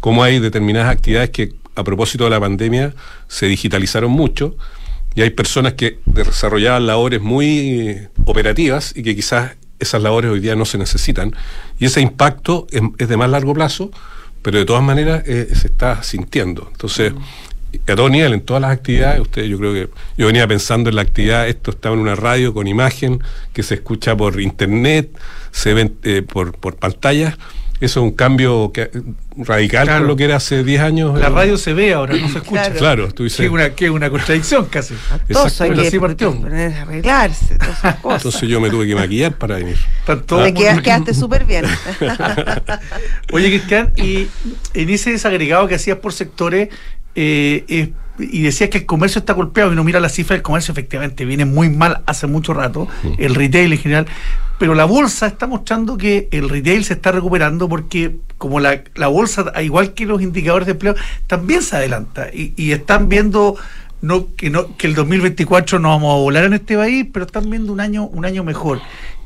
Cómo 0.00 0.22
hay 0.22 0.38
determinadas 0.38 0.92
actividades 0.92 1.30
que 1.30 1.54
a 1.74 1.82
propósito 1.84 2.24
de 2.24 2.30
la 2.30 2.40
pandemia 2.40 2.94
se 3.28 3.46
digitalizaron 3.46 4.10
mucho 4.10 4.56
y 5.14 5.22
hay 5.22 5.30
personas 5.30 5.72
que 5.74 5.98
desarrollaban 6.06 6.86
labores 6.86 7.20
muy 7.20 7.80
eh, 7.88 8.08
operativas 8.26 8.92
y 8.94 9.02
que 9.02 9.16
quizás 9.16 9.56
esas 9.78 10.02
labores 10.02 10.30
hoy 10.30 10.40
día 10.40 10.56
no 10.56 10.64
se 10.64 10.78
necesitan. 10.78 11.34
Y 11.78 11.86
ese 11.86 12.00
impacto 12.00 12.66
es, 12.70 13.08
de 13.08 13.16
más 13.16 13.30
largo 13.30 13.54
plazo, 13.54 13.90
pero 14.42 14.58
de 14.58 14.64
todas 14.64 14.82
maneras 14.82 15.22
eh, 15.26 15.48
se 15.54 15.68
está 15.68 16.02
sintiendo. 16.02 16.68
Entonces, 16.70 17.12
a 17.86 17.94
todo 17.96 18.08
nivel, 18.08 18.32
en 18.32 18.40
todas 18.40 18.62
las 18.62 18.70
actividades, 18.70 19.20
usted, 19.20 19.44
yo 19.44 19.58
creo 19.58 19.72
que 19.72 19.88
yo 20.16 20.26
venía 20.26 20.46
pensando 20.46 20.88
en 20.90 20.96
la 20.96 21.02
actividad, 21.02 21.48
esto 21.48 21.70
estaba 21.70 21.94
en 21.94 22.00
una 22.00 22.14
radio 22.14 22.54
con 22.54 22.66
imagen 22.66 23.22
que 23.52 23.62
se 23.62 23.74
escucha 23.74 24.16
por 24.16 24.40
internet, 24.40 25.10
se 25.50 25.74
ven 25.74 25.96
eh, 26.02 26.22
por, 26.22 26.52
por 26.52 26.76
pantallas. 26.76 27.36
Eso 27.80 28.00
es 28.00 28.04
un 28.04 28.10
cambio 28.12 28.72
que, 28.72 28.90
radical 29.36 29.84
Claro. 29.84 30.00
con 30.00 30.08
lo 30.08 30.16
que 30.16 30.24
era 30.24 30.36
hace 30.36 30.64
10 30.64 30.80
años. 30.80 31.18
La 31.20 31.28
eh, 31.28 31.30
radio 31.30 31.56
se 31.56 31.72
ve 31.74 31.94
ahora, 31.94 32.14
no 32.16 32.28
se 32.28 32.38
escucha. 32.38 32.62
Claro. 32.64 32.78
Claro, 32.78 33.12
tú 33.14 33.22
dices. 33.24 33.38
Que 33.38 33.44
es 33.46 33.50
una, 33.50 33.70
que 33.70 33.88
una 33.90 34.10
contradicción 34.10 34.66
casi. 34.66 34.94
Todos 35.32 35.60
hay 35.60 35.70
Pero 35.70 35.82
que 35.82 35.98
poner 36.30 36.72
arreglarse, 36.74 37.56
todas 37.56 37.78
esas 37.78 37.94
cosas. 38.02 38.24
Entonces 38.24 38.48
yo 38.48 38.60
me 38.60 38.68
tuve 38.70 38.86
que 38.86 38.94
maquillar 38.96 39.36
para 39.38 39.56
venir. 39.56 39.76
Tanto- 40.04 40.42
Te 40.42 40.52
queda- 40.54 40.82
quedaste 40.82 41.14
súper 41.14 41.44
bien. 41.44 41.66
Oye, 43.32 43.48
Cristian, 43.48 43.92
y 43.96 44.26
en 44.74 44.90
ese 44.90 45.10
desagregado 45.12 45.68
que 45.68 45.74
hacías 45.76 45.98
por 45.98 46.12
sectores, 46.12 46.68
eh, 47.14 47.64
eh, 47.68 47.92
y 48.18 48.42
decías 48.42 48.70
que 48.70 48.78
el 48.78 48.86
comercio 48.86 49.20
está 49.20 49.32
golpeado, 49.32 49.72
y 49.72 49.76
no 49.76 49.84
mira 49.84 50.00
la 50.00 50.08
cifra 50.08 50.34
del 50.34 50.42
comercio, 50.42 50.72
efectivamente, 50.72 51.24
viene 51.24 51.44
muy 51.44 51.68
mal 51.68 52.02
hace 52.06 52.26
mucho 52.26 52.52
rato, 52.52 52.88
el 53.16 53.34
retail 53.34 53.72
en 53.72 53.78
general, 53.78 54.06
pero 54.58 54.74
la 54.74 54.84
bolsa 54.84 55.28
está 55.28 55.46
mostrando 55.46 55.96
que 55.96 56.28
el 56.32 56.48
retail 56.48 56.84
se 56.84 56.94
está 56.94 57.12
recuperando 57.12 57.68
porque 57.68 58.16
como 58.36 58.58
la, 58.58 58.82
la 58.96 59.06
bolsa, 59.06 59.52
al 59.54 59.64
igual 59.64 59.94
que 59.94 60.04
los 60.04 60.20
indicadores 60.20 60.66
de 60.66 60.72
empleo, 60.72 60.96
también 61.28 61.62
se 61.62 61.76
adelanta 61.76 62.28
y, 62.32 62.54
y 62.56 62.72
están 62.72 63.08
viendo 63.08 63.56
no 64.00 64.28
que 64.36 64.50
no 64.50 64.76
que 64.76 64.86
el 64.86 64.94
2024 64.94 65.78
no 65.78 65.88
vamos 65.88 66.14
a 66.14 66.18
volar 66.18 66.44
en 66.44 66.54
este 66.54 66.76
país, 66.76 67.06
pero 67.12 67.26
están 67.26 67.50
viendo 67.50 67.72
un 67.72 67.80
año 67.80 68.04
un 68.04 68.24
año 68.24 68.44
mejor. 68.44 68.80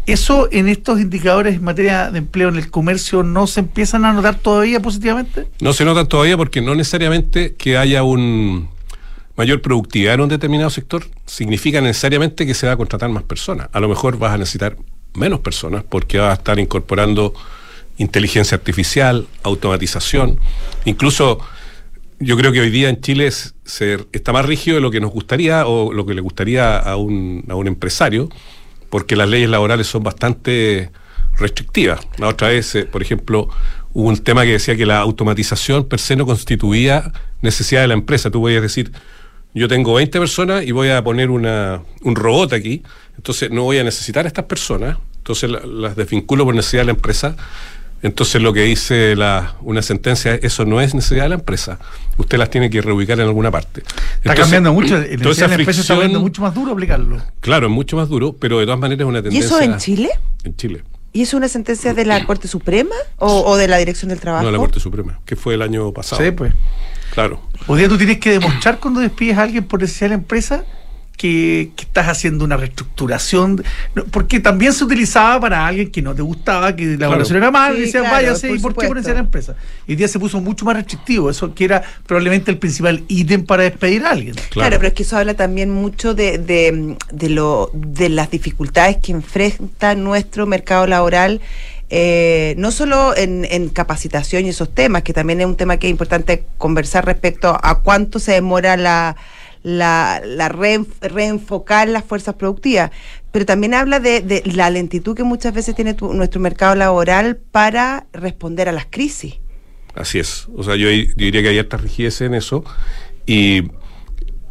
¿Eso 0.06 0.48
en 0.50 0.68
estos 0.68 1.00
indicadores 1.00 1.54
en 1.54 1.64
materia 1.64 2.10
de 2.10 2.18
empleo 2.18 2.48
en 2.48 2.56
el 2.56 2.70
comercio 2.70 3.22
no 3.22 3.46
se 3.46 3.60
empiezan 3.60 4.04
a 4.04 4.12
notar 4.12 4.34
todavía 4.34 4.80
positivamente? 4.80 5.46
No 5.60 5.72
se 5.72 5.84
nota 5.84 6.04
todavía 6.06 6.36
porque 6.36 6.60
no 6.60 6.74
necesariamente 6.74 7.54
que 7.54 7.76
haya 7.76 8.02
un 8.02 8.68
mayor 9.36 9.62
productividad 9.62 10.14
en 10.14 10.22
un 10.22 10.28
determinado 10.28 10.70
sector 10.70 11.04
significa 11.26 11.80
necesariamente 11.80 12.46
que 12.46 12.54
se 12.54 12.66
va 12.66 12.72
a 12.72 12.76
contratar 12.76 13.10
más 13.10 13.22
personas. 13.22 13.68
A 13.72 13.80
lo 13.80 13.88
mejor 13.88 14.18
vas 14.18 14.32
a 14.32 14.38
necesitar 14.38 14.76
menos 15.14 15.40
personas 15.40 15.84
porque 15.88 16.18
vas 16.18 16.30
a 16.30 16.34
estar 16.34 16.58
incorporando 16.58 17.32
inteligencia 17.98 18.56
artificial, 18.56 19.26
automatización, 19.42 20.40
incluso 20.84 21.38
yo 22.18 22.36
creo 22.36 22.52
que 22.52 22.60
hoy 22.60 22.70
día 22.70 22.88
en 22.88 23.00
Chile 23.00 23.30
se, 23.30 23.98
está 24.12 24.32
más 24.32 24.46
rígido 24.46 24.76
de 24.76 24.80
lo 24.80 24.90
que 24.90 25.00
nos 25.00 25.10
gustaría 25.10 25.66
o 25.66 25.92
lo 25.92 26.06
que 26.06 26.14
le 26.14 26.20
gustaría 26.20 26.78
a 26.78 26.96
un, 26.96 27.44
a 27.48 27.54
un 27.54 27.66
empresario, 27.66 28.28
porque 28.92 29.16
las 29.16 29.26
leyes 29.26 29.48
laborales 29.48 29.86
son 29.86 30.02
bastante 30.02 30.90
restrictivas. 31.38 32.06
La 32.18 32.28
otra 32.28 32.48
vez, 32.48 32.74
eh, 32.74 32.84
por 32.84 33.00
ejemplo, 33.00 33.48
hubo 33.94 34.06
un 34.06 34.18
tema 34.18 34.42
que 34.42 34.52
decía 34.52 34.76
que 34.76 34.84
la 34.84 34.98
automatización 34.98 35.88
per 35.88 35.98
se 35.98 36.14
no 36.14 36.26
constituía 36.26 37.10
necesidad 37.40 37.80
de 37.80 37.88
la 37.88 37.94
empresa. 37.94 38.30
Tú 38.30 38.42
podías 38.42 38.60
decir, 38.60 38.92
yo 39.54 39.66
tengo 39.66 39.94
20 39.94 40.18
personas 40.18 40.66
y 40.66 40.72
voy 40.72 40.90
a 40.90 41.02
poner 41.02 41.30
una, 41.30 41.80
un 42.02 42.16
robot 42.16 42.52
aquí, 42.52 42.82
entonces 43.16 43.50
no 43.50 43.62
voy 43.62 43.78
a 43.78 43.84
necesitar 43.84 44.26
a 44.26 44.28
estas 44.28 44.44
personas, 44.44 44.98
entonces 45.16 45.50
las 45.50 45.96
desvinculo 45.96 46.44
por 46.44 46.54
necesidad 46.54 46.82
de 46.82 46.86
la 46.86 46.92
empresa. 46.92 47.34
Entonces 48.02 48.42
lo 48.42 48.52
que 48.52 48.62
dice 48.62 49.14
la, 49.14 49.54
una 49.60 49.80
sentencia 49.80 50.34
es 50.34 50.44
eso 50.44 50.64
no 50.64 50.80
es 50.80 50.94
necesidad 50.94 51.24
de 51.24 51.28
la 51.30 51.34
empresa. 51.36 51.78
Usted 52.18 52.36
las 52.36 52.50
tiene 52.50 52.68
que 52.68 52.82
reubicar 52.82 53.18
en 53.20 53.26
alguna 53.26 53.50
parte. 53.50 53.82
Está 54.16 54.34
cambiando 54.34 54.72
mucho, 54.72 54.96
en 54.96 55.20
la 55.22 55.54
empresa 55.54 55.80
está 55.80 55.94
cambiando 55.94 56.20
mucho 56.20 56.42
más 56.42 56.54
duro 56.54 56.72
aplicarlo. 56.72 57.22
Claro, 57.40 57.68
es 57.68 57.72
mucho 57.72 57.96
más 57.96 58.08
duro, 58.08 58.34
pero 58.34 58.58
de 58.58 58.64
todas 58.64 58.80
maneras 58.80 59.00
es 59.00 59.08
una 59.08 59.22
tendencia. 59.22 59.40
¿Y 59.40 59.46
eso 59.46 59.60
en 59.60 59.78
Chile? 59.78 60.10
En 60.42 60.56
Chile. 60.56 60.82
¿Y 61.12 61.22
es 61.22 61.34
una 61.34 61.46
sentencia 61.46 61.94
de 61.94 62.04
la 62.04 62.24
Corte 62.24 62.48
Suprema 62.48 62.94
o, 63.18 63.56
de 63.56 63.68
la 63.68 63.76
Dirección 63.76 64.08
del 64.08 64.18
Trabajo? 64.18 64.42
No, 64.42 64.48
de 64.48 64.52
la 64.52 64.58
Corte 64.58 64.80
Suprema, 64.80 65.20
que 65.24 65.36
fue 65.36 65.54
el 65.54 65.62
año 65.62 65.92
pasado. 65.92 66.24
Sí, 66.24 66.30
pues. 66.30 66.54
Claro. 67.12 67.40
O 67.66 67.76
día 67.76 67.88
tú 67.88 67.98
tienes 67.98 68.18
que 68.18 68.30
demostrar 68.30 68.80
cuando 68.80 69.00
despides 69.00 69.36
a 69.36 69.42
alguien 69.42 69.64
por 69.64 69.80
necesidad 69.80 70.06
de 70.06 70.16
la 70.16 70.22
empresa 70.22 70.64
que, 71.22 71.70
estás 71.78 72.08
haciendo 72.08 72.44
una 72.44 72.56
reestructuración, 72.56 73.62
porque 74.10 74.40
también 74.40 74.72
se 74.72 74.82
utilizaba 74.82 75.38
para 75.38 75.64
alguien 75.64 75.92
que 75.92 76.02
no 76.02 76.14
te 76.14 76.22
gustaba, 76.22 76.74
que 76.74 76.96
la 76.96 77.06
evaluación 77.06 77.36
era 77.36 77.50
mal, 77.52 77.78
y 77.78 77.82
decían, 77.82 78.04
váyase, 78.04 78.50
¿y 78.50 78.58
por 78.58 78.74
qué 78.74 78.88
por 78.88 78.96
necesidad 78.96 79.14
de 79.14 79.20
la 79.20 79.26
empresa? 79.26 79.54
Y 79.86 79.94
día 79.94 80.08
se 80.08 80.18
puso 80.18 80.40
mucho 80.40 80.64
más 80.64 80.74
restrictivo, 80.74 81.30
eso 81.30 81.54
que 81.54 81.64
era 81.64 81.80
probablemente 82.06 82.50
el 82.50 82.58
principal 82.58 83.04
ítem 83.06 83.44
para 83.44 83.62
despedir 83.62 84.04
a 84.04 84.10
alguien. 84.10 84.34
Claro, 84.50 84.76
pero 84.78 84.88
es 84.88 84.94
que 84.94 85.04
eso 85.04 85.16
habla 85.16 85.34
también 85.34 85.70
mucho 85.70 86.14
de, 86.14 86.38
de, 86.38 86.96
de, 87.12 87.28
lo, 87.28 87.70
de 87.72 88.08
las 88.08 88.28
dificultades 88.30 88.96
que 88.96 89.12
enfrenta 89.12 89.94
nuestro 89.94 90.46
mercado 90.46 90.88
laboral 90.88 91.40
eh, 91.94 92.54
no 92.56 92.70
solo 92.70 93.14
en, 93.14 93.68
capacitación 93.68 94.46
y 94.46 94.48
esos 94.48 94.74
temas, 94.74 95.02
que 95.02 95.12
también 95.12 95.40
es 95.42 95.46
un 95.46 95.56
tema 95.56 95.76
que 95.76 95.88
es 95.88 95.90
importante 95.90 96.46
conversar 96.56 97.04
respecto 97.04 97.54
a 97.62 97.80
cuánto 97.80 98.18
se 98.18 98.32
demora 98.32 98.78
la, 98.78 99.14
la, 99.62 100.20
la 100.24 100.48
reenfocar 100.48 101.88
las 101.88 102.04
fuerzas 102.04 102.34
productivas, 102.34 102.90
pero 103.30 103.46
también 103.46 103.74
habla 103.74 104.00
de, 104.00 104.42
la 104.44 104.70
lentitud 104.70 105.16
que 105.16 105.24
muchas 105.24 105.54
veces 105.54 105.74
tiene 105.74 105.96
nuestro 106.00 106.40
mercado 106.40 106.74
laboral 106.74 107.36
para 107.36 108.06
responder 108.12 108.68
a 108.68 108.72
las 108.72 108.86
crisis. 108.86 109.34
Así 109.94 110.18
es, 110.18 110.48
o 110.56 110.62
sea, 110.62 110.76
yo, 110.76 110.88
diría 110.88 111.42
que 111.42 111.48
hay 111.48 111.58
harta 111.58 111.76
rigidez 111.76 112.20
en 112.22 112.34
eso 112.34 112.64
y 113.26 113.62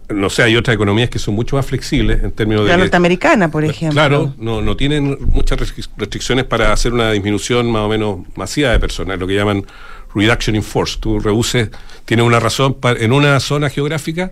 no 0.10 0.30
sé, 0.30 0.43
hay 0.43 0.56
otras 0.58 0.76
economías 0.76 1.10
que 1.10 1.19
son 1.19 1.36
mucho 1.36 1.56
más 1.56 1.65
flexibles 1.65 2.21
en 2.24 2.32
términos 2.32 2.65
de... 2.65 2.71
La 2.71 2.78
norteamericana, 2.78 3.50
por 3.50 3.63
ejemplo. 3.63 3.93
Claro, 3.93 4.34
no, 4.38 4.62
no 4.62 4.76
tienen 4.76 5.17
muchas 5.28 5.58
restricciones 5.60 6.45
para 6.45 6.74
hacer 6.74 6.93
una 6.93 7.12
disminución 7.12 7.71
más 7.71 7.84
o 7.84 7.89
menos 7.89 8.19
masiva 8.36 8.71
de 8.71 8.80
personas, 8.80 9.17
lo 9.19 9.26
que 9.26 9.36
llaman 9.36 9.65
reduction 10.13 10.56
in 10.56 10.63
force. 10.63 10.97
Tú 11.00 11.19
reduces, 11.19 11.69
tienes 12.06 12.26
una 12.26 12.39
razón 12.39 12.78
en 12.84 13.13
una 13.13 13.39
zona 13.39 13.69
geográfica 13.69 14.32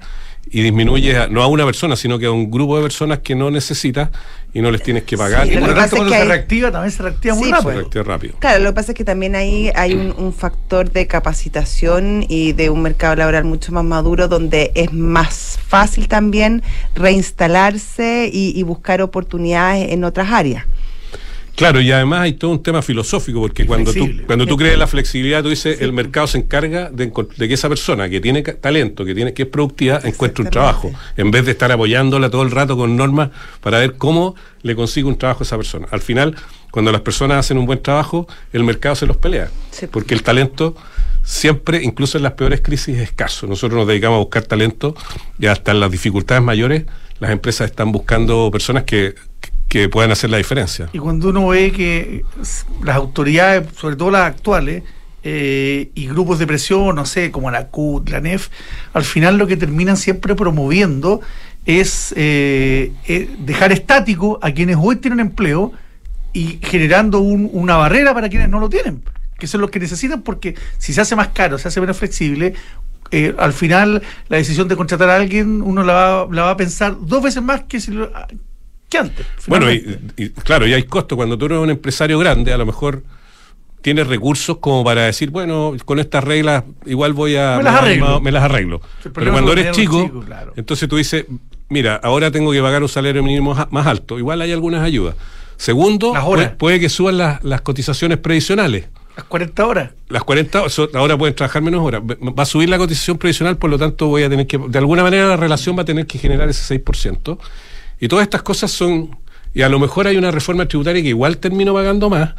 y 0.51 0.61
disminuye 0.61 1.27
no 1.29 1.43
a 1.43 1.47
una 1.47 1.65
persona, 1.65 1.95
sino 1.95 2.17
que 2.17 2.25
a 2.25 2.31
un 2.31 2.49
grupo 2.49 2.77
de 2.77 2.83
personas 2.83 3.19
que 3.19 3.35
no 3.35 3.51
necesita 3.51 4.11
y 4.53 4.61
no 4.61 4.71
les 4.71 4.81
tienes 4.81 5.03
que 5.03 5.17
pagar. 5.17 5.47
y 5.47 5.57
por 5.57 5.69
lo 5.69 5.75
tanto, 5.75 5.97
cuando 5.97 6.13
se 6.13 6.25
reactiva, 6.25 6.71
también 6.71 6.91
se 6.91 7.03
reactiva 7.03 7.35
muy 7.35 7.51
rápido. 7.51 7.69
Se 7.69 7.77
reactiva 7.77 8.03
rápido. 8.03 8.33
Claro, 8.39 8.63
lo 8.63 8.69
que 8.71 8.75
pasa 8.75 8.91
es 8.93 8.97
que 8.97 9.03
también 9.03 9.35
ahí 9.35 9.71
hay 9.75 9.93
un, 9.93 10.33
factor 10.33 10.91
de 10.91 11.07
capacitación 11.07 12.23
y 12.27 12.53
de 12.53 12.69
un 12.69 12.81
mercado 12.81 13.15
laboral 13.15 13.43
mucho 13.43 13.71
más 13.71 13.83
maduro 13.83 14.27
donde 14.27 14.71
es 14.75 14.93
más 14.93 15.59
fácil 15.67 16.07
también 16.07 16.63
reinstalarse 16.95 18.29
y 18.31 18.61
buscar 18.63 19.01
oportunidades 19.01 19.91
en 19.91 20.03
otras 20.03 20.31
áreas. 20.31 20.65
Claro, 21.59 21.81
y 21.81 21.91
además 21.91 22.21
hay 22.21 22.33
todo 22.33 22.51
un 22.51 22.63
tema 22.63 22.81
filosófico, 22.81 23.41
porque 23.41 23.65
cuando 23.65 23.91
tú, 23.91 24.09
cuando 24.25 24.45
tú 24.45 24.55
crees 24.55 24.77
la 24.77 24.87
flexibilidad, 24.87 25.43
tú 25.43 25.49
dices, 25.49 25.81
el 25.81 25.91
mercado 25.91 26.25
se 26.25 26.37
encarga 26.37 26.89
de, 26.89 27.11
que 27.11 27.53
esa 27.53 27.67
persona 27.67 28.07
que 28.07 28.21
tiene 28.21 28.43
talento, 28.43 29.03
que 29.03 29.13
tiene 29.13 29.33
que 29.33 29.41
es 29.43 29.49
productiva, 29.49 29.99
encuentre 30.05 30.45
un 30.45 30.51
trabajo, 30.51 30.89
en 31.17 31.31
vez 31.31 31.43
de 31.43 31.51
estar 31.51 31.69
apoyándola 31.69 32.29
todo 32.29 32.43
el 32.43 32.51
rato 32.51 32.77
con 32.77 32.95
normas 32.95 33.31
para 33.59 33.77
ver 33.77 33.95
cómo 33.97 34.35
le 34.61 34.73
consigue 34.73 35.05
un 35.05 35.17
trabajo 35.17 35.43
a 35.43 35.43
esa 35.43 35.57
persona. 35.57 35.89
Al 35.91 35.99
final, 35.99 36.33
cuando 36.71 36.93
las 36.93 37.01
personas 37.01 37.39
hacen 37.39 37.57
un 37.57 37.65
buen 37.65 37.81
trabajo, 37.81 38.25
el 38.53 38.63
mercado 38.63 38.95
se 38.95 39.05
los 39.05 39.17
pelea, 39.17 39.51
porque 39.91 40.13
el 40.13 40.23
talento 40.23 40.77
siempre, 41.23 41.83
incluso 41.83 42.17
en 42.17 42.23
las 42.23 42.33
peores 42.35 42.61
crisis, 42.61 42.95
es 42.95 43.01
escaso. 43.01 43.47
Nosotros 43.47 43.79
nos 43.79 43.87
dedicamos 43.89 44.15
a 44.15 44.19
buscar 44.19 44.43
talento 44.43 44.95
y 45.37 45.47
hasta 45.47 45.71
en 45.71 45.81
las 45.81 45.91
dificultades 45.91 46.41
mayores, 46.41 46.85
las 47.19 47.31
empresas 47.31 47.69
están 47.69 47.91
buscando 47.91 48.49
personas 48.49 48.85
que 48.85 49.15
que 49.69 49.87
puedan 49.87 50.11
hacer 50.11 50.29
la 50.31 50.37
diferencia. 50.37 50.89
Y 50.91 50.97
cuando 50.97 51.29
uno 51.29 51.47
ve 51.47 51.71
que 51.71 52.25
las 52.83 52.95
autoridades, 52.95 53.67
sobre 53.77 53.95
todo 53.95 54.11
las 54.11 54.27
actuales, 54.27 54.83
eh, 55.21 55.91
y 55.95 56.07
grupos 56.07 56.39
de 56.39 56.47
presión, 56.47 56.95
no 56.95 57.05
sé, 57.05 57.29
como 57.29 57.51
la 57.51 57.67
CUT, 57.67 58.09
la 58.09 58.19
NEF, 58.19 58.49
al 58.93 59.03
final 59.03 59.37
lo 59.37 59.47
que 59.47 59.57
terminan 59.57 59.97
siempre 59.97 60.33
promoviendo 60.33 61.21
es 61.65 62.13
eh, 62.15 62.93
eh, 63.05 63.29
dejar 63.39 63.71
estático 63.71 64.39
a 64.41 64.51
quienes 64.51 64.77
hoy 64.79 64.95
tienen 64.95 65.19
empleo 65.19 65.73
y 66.31 66.59
generando 66.63 67.19
una 67.19 67.75
barrera 67.75 68.13
para 68.13 68.29
quienes 68.29 68.49
no 68.49 68.59
lo 68.59 68.69
tienen, 68.69 69.03
que 69.37 69.45
son 69.45 69.61
los 69.61 69.69
que 69.69 69.79
necesitan, 69.79 70.21
porque 70.21 70.55
si 70.77 70.93
se 70.93 71.01
hace 71.01 71.15
más 71.15 71.29
caro, 71.29 71.57
se 71.57 71.67
hace 71.67 71.81
menos 71.81 71.97
flexible, 71.97 72.53
al 73.37 73.53
final 73.53 74.01
la 74.29 74.37
decisión 74.37 74.67
de 74.67 74.75
contratar 74.75 75.09
a 75.09 75.15
alguien 75.15 75.63
uno 75.63 75.83
la 75.83 75.93
va, 75.93 76.27
la 76.31 76.43
va 76.43 76.51
a 76.51 76.57
pensar 76.57 76.95
dos 77.01 77.23
veces 77.23 77.41
más 77.41 77.63
que 77.63 77.81
si 77.81 77.91
lo, 77.91 78.11
que 78.89 78.97
antes. 78.97 79.25
Bueno, 79.47 79.71
y, 79.71 80.29
claro, 80.43 80.67
y 80.67 80.73
hay 80.73 80.83
costos. 80.83 81.15
Cuando 81.15 81.37
tú 81.37 81.45
eres 81.45 81.59
un 81.59 81.69
empresario 81.69 82.19
grande, 82.19 82.51
a 82.51 82.57
lo 82.57 82.65
mejor 82.65 83.03
tienes 83.81 84.07
recursos 84.07 84.57
como 84.57 84.83
para 84.83 85.05
decir, 85.05 85.29
bueno, 85.29 85.73
con 85.85 85.99
estas 85.99 86.23
reglas 86.23 86.63
igual 86.85 87.13
voy 87.13 87.35
a... 87.35 87.57
Me 87.57 87.63
las 87.63 87.75
arreglo. 87.75 88.21
Me, 88.21 88.31
las 88.31 88.43
arreglo. 88.43 88.81
Pero 89.13 89.31
cuando 89.31 89.53
eres 89.53 89.71
chico, 89.71 90.25
entonces 90.55 90.89
tú 90.89 90.97
dices, 90.97 91.25
mira, 91.69 91.95
ahora 92.03 92.31
tengo 92.31 92.51
que 92.51 92.61
pagar 92.61 92.81
un 92.81 92.89
salario 92.89 93.23
mínimo 93.23 93.55
más 93.69 93.87
alto. 93.87 94.19
Igual 94.19 94.41
hay 94.41 94.51
algunas 94.51 94.83
ayudas. 94.83 95.15
Segundo, 95.59 96.13
puede, 96.57 96.79
que 96.79 96.87
suban 96.87 97.17
las, 97.17 97.61
cotizaciones 97.61 98.17
previsionales. 98.17 98.87
Las 99.17 99.25
40 99.25 99.65
horas. 99.65 99.91
Las 100.07 100.23
40 100.23 100.61
horas, 100.61 100.79
ahora 100.93 101.17
pueden 101.17 101.35
trabajar 101.35 101.61
menos 101.61 101.85
horas. 101.85 102.01
Va 102.01 102.43
a 102.43 102.45
subir 102.45 102.69
la 102.69 102.77
cotización 102.77 103.17
previsional, 103.17 103.57
por 103.57 103.69
lo 103.69 103.77
tanto 103.77 104.07
voy 104.07 104.23
a 104.23 104.29
tener 104.29 104.47
que, 104.47 104.57
de 104.57 104.79
alguna 104.79 105.03
manera 105.03 105.27
la 105.27 105.35
relación 105.35 105.77
va 105.77 105.81
a 105.81 105.85
tener 105.85 106.07
que 106.07 106.17
generar 106.17 106.47
ese 106.47 106.81
6%. 106.81 107.37
Y 107.99 108.07
todas 108.07 108.23
estas 108.23 108.43
cosas 108.43 108.71
son, 108.71 109.17
y 109.53 109.61
a 109.61 109.69
lo 109.69 109.79
mejor 109.79 110.07
hay 110.07 110.17
una 110.17 110.31
reforma 110.31 110.67
tributaria 110.67 111.01
que 111.01 111.09
igual 111.09 111.37
termino 111.37 111.73
pagando 111.73 112.09
más, 112.09 112.33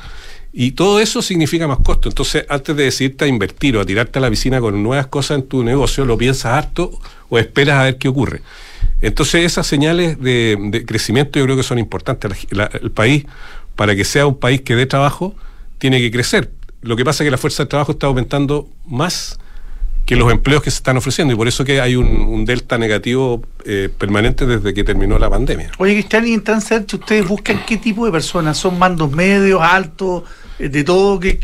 y 0.53 0.73
todo 0.73 1.01
eso 1.01 1.23
significa 1.23 1.69
más 1.69 1.79
costo. 1.79 2.09
Entonces, 2.09 2.45
antes 2.49 2.75
de 2.75 2.85
decidirte 2.85 3.25
a 3.25 3.29
invertir 3.29 3.77
o 3.77 3.81
a 3.81 3.85
tirarte 3.85 4.19
a 4.19 4.23
la 4.23 4.31
piscina 4.31 4.61
con 4.61 4.83
nuevas 4.83 5.07
cosas 5.07 5.39
en 5.39 5.47
tu 5.47 5.63
negocio, 5.63 6.05
lo 6.05 6.19
piensas 6.19 6.53
harto 6.53 6.99
o 7.29 7.39
esperas 7.39 7.79
a 7.79 7.85
ver 7.85 7.99
qué 7.99 8.09
ocurre. 8.09 8.43
Entonces, 9.01 9.45
esas 9.45 9.67
señales 9.67 10.21
de, 10.21 10.85
crecimiento 10.87 11.39
yo 11.39 11.45
creo 11.45 11.57
que 11.57 11.63
son 11.63 11.79
importantes. 11.79 12.47
el 12.51 12.91
país, 12.91 13.27
para 13.77 13.95
que 13.95 14.05
sea 14.05 14.27
un 14.27 14.39
país 14.39 14.63
que 14.63 14.75
dé 14.75 14.87
trabajo, 14.87 15.37
tiene 15.79 16.01
que 16.01 16.11
crecer. 16.11 16.51
Lo 16.83 16.97
que 16.97 17.05
pasa 17.05 17.23
es 17.23 17.27
que 17.27 17.31
la 17.31 17.39
fuerza 17.39 17.63
de 17.63 17.69
trabajo 17.69 17.93
está 17.93 18.07
aumentando 18.09 18.69
más 18.87 19.39
que 20.11 20.17
los 20.17 20.33
empleos 20.33 20.61
que 20.61 20.73
se 20.73 20.79
están 20.79 20.97
ofreciendo 20.97 21.35
y 21.35 21.37
por 21.37 21.47
eso 21.47 21.65
que 21.65 21.81
hay 21.81 21.95
un, 21.95 22.45
delta 22.45 22.77
negativo 22.79 23.43
eh, 23.65 23.89
permanente 23.97 24.45
desde 24.45 24.75
que 24.75 24.83
terminó 24.83 25.21
la 25.21 25.31
pandemia. 25.31 25.71
Oye, 25.79 25.93
Cristian, 25.93 26.27
y 26.27 26.35
en 26.35 26.43
Transearch 26.43 26.95
ustedes 26.95 27.29
buscan 27.29 27.65
qué 27.65 27.77
tipo 27.77 28.05
de 28.07 28.11
personas, 28.11 28.59
son 28.59 28.77
mandos 28.77 29.13
medios, 29.13 29.63
altos, 29.63 30.25
eh, 30.59 30.69
de 30.69 30.83
todo, 30.83 31.21
¿qué, 31.21 31.39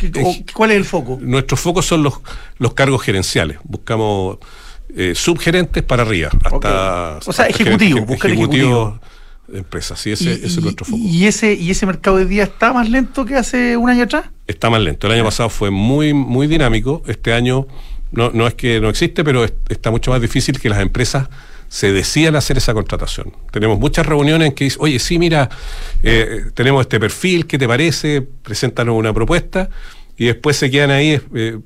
cuál 0.53 0.73
es 0.73 0.79
el 0.79 0.85
foco? 0.85 1.17
Nuestros 1.23 1.61
focos 1.61 1.87
son 1.87 2.03
los, 2.03 2.15
los 2.59 2.75
cargos 2.75 3.03
gerenciales, 3.03 3.59
buscamos 3.63 4.39
eh, 4.97 5.13
subgerentes 5.15 5.85
para 5.85 6.03
arriba, 6.03 6.31
hasta... 6.43 7.21
O 7.25 7.33
sea, 7.33 7.47
ejecutivos, 7.47 8.05
buscan 8.05 8.33
ejecutivos. 8.33 8.99
De 9.47 9.59
empresas, 9.59 10.01
sí, 10.01 10.11
ese, 10.11 10.45
es 10.45 10.61
nuestro 10.61 10.85
foco. 10.85 10.99
¿y 11.01 11.27
ese, 11.27 11.55
¿Y 11.55 11.71
ese 11.71 11.87
mercado 11.87 12.17
de 12.17 12.27
día 12.27 12.43
está 12.43 12.73
más 12.73 12.91
lento 12.91 13.25
que 13.25 13.37
hace 13.37 13.77
un 13.77 13.89
año 13.89 14.03
atrás? 14.03 14.25
Está 14.49 14.71
más 14.71 14.81
lento. 14.81 15.07
El 15.07 15.13
año 15.13 15.23
pasado 15.23 15.51
fue 15.51 15.71
muy, 15.71 16.13
muy 16.13 16.49
dinámico. 16.49 17.05
Este 17.07 17.33
año 17.33 17.69
no, 18.13 18.31
no 18.31 18.47
es 18.47 18.55
que 18.55 18.81
no 18.81 18.89
existe, 18.89 19.25
pero 19.25 19.45
está 19.69 19.91
mucho 19.91 20.11
más 20.11 20.21
difícil 20.21 20.61
que 20.61 20.69
las 20.69 20.81
empresas 20.81 21.29
se 21.69 21.93
decidan 21.93 22.37
hacer 22.37 22.57
esa 22.57 22.75
contratación. 22.75 23.33
Tenemos 23.51 23.79
muchas 23.79 24.07
reuniones 24.07 24.49
en 24.49 24.55
que 24.55 24.65
dicen, 24.65 24.79
oye, 24.83 24.99
sí, 24.99 25.19
mira, 25.19 25.49
eh, 26.03 26.47
tenemos 26.55 26.83
este 26.83 27.01
perfil, 27.01 27.47
¿qué 27.47 27.59
te 27.59 27.67
parece? 27.67 28.23
Preséntanos 28.23 28.95
una 28.97 29.13
propuesta 29.13 29.69
y 30.17 30.27
después 30.27 30.57
se 30.57 30.71
quedan 30.71 30.91
ahí 30.91 31.21
eh, 31.35 31.59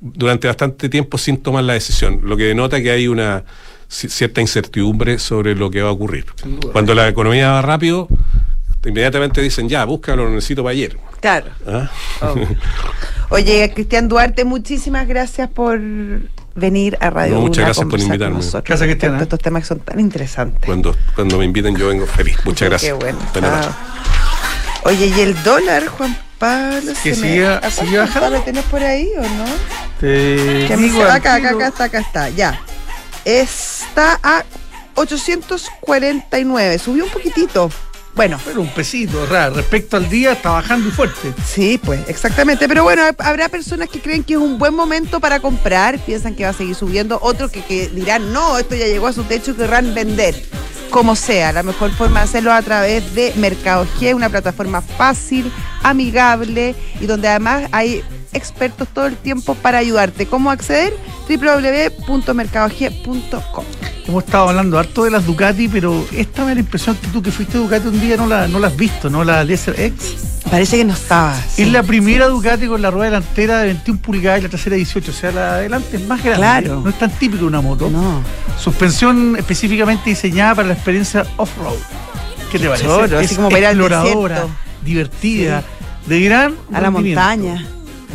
durante 0.00 0.46
bastante 0.46 0.88
tiempo 0.88 1.18
sin 1.18 1.38
tomar 1.38 1.64
la 1.64 1.72
decisión, 1.72 2.20
lo 2.22 2.36
que 2.36 2.44
denota 2.44 2.80
que 2.80 2.90
hay 2.90 3.08
una 3.08 3.44
cierta 3.88 4.40
incertidumbre 4.40 5.18
sobre 5.18 5.54
lo 5.54 5.70
que 5.70 5.82
va 5.82 5.90
a 5.90 5.92
ocurrir. 5.92 6.26
Cuando 6.72 6.94
la 6.94 7.08
economía 7.08 7.50
va 7.52 7.62
rápido, 7.62 8.08
inmediatamente 8.84 9.40
dicen, 9.40 9.68
ya, 9.68 9.84
búscalo, 9.84 10.24
lo 10.24 10.30
necesito 10.30 10.62
para 10.62 10.72
ayer. 10.72 10.96
Claro. 11.20 11.46
¿Ah? 11.66 11.90
obvio. 12.20 12.48
Oye, 13.30 13.72
Cristian 13.74 14.08
Duarte, 14.08 14.44
muchísimas 14.44 15.06
gracias 15.08 15.48
por 15.48 15.80
venir 16.54 16.96
a 17.00 17.10
Radio 17.10 17.34
No, 17.34 17.40
muchas 17.42 17.58
Una 17.58 17.64
gracias 17.66 17.86
por 17.88 18.00
invitarme. 18.00 18.36
Gracias, 18.36 18.80
¿eh? 19.18 19.22
Estos 19.22 19.38
temas 19.40 19.62
que 19.62 19.68
son 19.68 19.80
tan 19.80 20.00
interesantes. 20.00 20.62
Cuando, 20.64 20.96
cuando 21.14 21.38
me 21.38 21.44
inviten 21.44 21.76
yo 21.76 21.88
vengo 21.88 22.06
feliz. 22.06 22.36
Muchas 22.44 22.68
gracias. 22.70 22.92
Qué 22.92 22.98
bueno. 22.98 23.18
Oye, 24.84 25.06
¿y 25.16 25.20
el 25.20 25.42
dólar, 25.42 25.86
Juan 25.88 26.16
Pablo? 26.38 26.92
Que 27.02 27.14
se 27.14 27.20
me- 27.20 27.28
siga- 27.34 27.56
¿A 27.56 27.60
cuánto 27.60 27.80
sigue 27.84 27.98
bajando? 27.98 28.30
¿Lo 28.30 28.40
tenés 28.42 28.64
por 28.64 28.82
ahí 28.82 29.08
o 29.18 29.22
no? 29.22 29.44
Te 30.00 30.66
Que 30.68 30.76
digo 30.76 31.02
acá, 31.02 31.34
acá, 31.34 31.50
acá 31.50 31.66
está, 31.68 31.84
acá 31.84 31.98
está, 31.98 32.28
ya. 32.30 32.60
Está 33.24 34.20
a 34.22 34.44
849, 34.94 36.78
subió 36.78 37.04
un 37.04 37.10
poquitito. 37.10 37.70
Bueno, 38.16 38.40
Pero 38.46 38.62
un 38.62 38.70
pesito, 38.70 39.26
ra, 39.26 39.50
respecto 39.50 39.98
al 39.98 40.08
día 40.08 40.32
está 40.32 40.48
bajando 40.50 40.88
y 40.88 40.90
fuerte. 40.90 41.34
sí, 41.44 41.78
pues, 41.82 42.00
exactamente. 42.08 42.66
Pero 42.66 42.82
bueno, 42.82 43.02
habrá 43.18 43.50
personas 43.50 43.90
que 43.90 44.00
creen 44.00 44.24
que 44.24 44.32
es 44.32 44.40
un 44.40 44.58
buen 44.58 44.74
momento 44.74 45.20
para 45.20 45.38
comprar, 45.38 45.98
piensan 45.98 46.34
que 46.34 46.44
va 46.44 46.50
a 46.50 46.54
seguir 46.54 46.74
subiendo, 46.74 47.18
otros 47.20 47.50
que, 47.50 47.60
que 47.62 47.88
dirán, 47.88 48.32
no, 48.32 48.56
esto 48.58 48.74
ya 48.74 48.86
llegó 48.86 49.06
a 49.06 49.12
su 49.12 49.24
techo 49.24 49.50
y 49.50 49.54
querrán 49.54 49.92
vender. 49.94 50.34
Como 50.90 51.14
sea, 51.14 51.52
la 51.52 51.62
mejor 51.62 51.90
forma 51.90 52.20
de 52.20 52.24
hacerlo 52.24 52.50
es 52.52 52.56
a 52.56 52.62
través 52.62 53.14
de 53.14 53.34
Mercado 53.36 53.86
G, 54.00 54.14
una 54.14 54.30
plataforma 54.30 54.80
fácil, 54.80 55.52
amigable 55.82 56.74
y 57.00 57.06
donde 57.06 57.28
además 57.28 57.64
hay 57.70 58.02
expertos 58.32 58.88
todo 58.88 59.04
el 59.06 59.16
tiempo 59.16 59.54
para 59.56 59.76
ayudarte. 59.78 60.24
¿Cómo 60.26 60.50
acceder? 60.50 60.94
www.mercadog.com. 61.28 63.64
Hemos 64.08 64.24
estado 64.24 64.48
hablando 64.48 64.78
harto 64.78 65.02
de 65.04 65.10
las 65.10 65.26
Ducati, 65.26 65.66
pero 65.68 66.06
esta 66.12 66.42
me 66.42 66.48
da 66.48 66.54
la 66.54 66.60
impresión 66.60 66.96
que 66.96 67.08
tú 67.08 67.20
que 67.22 67.32
fuiste 67.32 67.58
a 67.58 67.60
Ducati 67.60 67.88
un 67.88 68.00
día 68.00 68.16
no 68.16 68.26
la, 68.26 68.46
no 68.46 68.60
la 68.60 68.68
has 68.68 68.76
visto, 68.76 69.10
¿no? 69.10 69.24
La 69.24 69.44
Desert 69.44 69.78
X. 69.78 70.16
Parece 70.48 70.76
que 70.76 70.84
no 70.84 70.92
estaba. 70.92 71.34
sí. 71.34 71.62
Es 71.62 71.72
la 71.72 71.82
primera 71.82 72.28
Ducati 72.28 72.68
con 72.68 72.80
la 72.80 72.90
rueda 72.92 73.06
delantera 73.06 73.58
de 73.58 73.66
21 73.66 74.00
pulgadas 74.00 74.38
y 74.40 74.42
la 74.44 74.48
trasera 74.48 74.76
18. 74.76 75.10
O 75.10 75.14
sea, 75.14 75.32
la 75.32 75.40
de 75.40 75.50
adelante 75.60 75.96
es 75.96 76.06
más 76.06 76.22
grande. 76.22 76.38
Claro. 76.38 76.80
No 76.84 76.90
es 76.90 76.98
tan 76.98 77.10
típico 77.10 77.42
de 77.42 77.48
una 77.48 77.60
moto. 77.60 77.90
No. 77.90 78.22
Suspensión 78.60 79.34
específicamente 79.36 80.08
diseñada 80.10 80.54
para 80.54 80.68
la 80.68 80.74
experiencia 80.74 81.26
off-road. 81.36 81.74
¿Qué 82.52 82.60
te 82.60 82.68
parece? 82.68 82.86
Choro, 82.86 83.18
así 83.18 83.32
es 83.32 83.36
como 83.36 83.48
para 83.48 83.58
ir 83.58 83.66
al 83.66 83.80
exploradora, 83.80 84.46
divertida, 84.84 85.64
de 86.06 86.20
gran 86.20 86.54
A 86.72 86.80
la 86.80 86.90
montaña. 86.92 87.66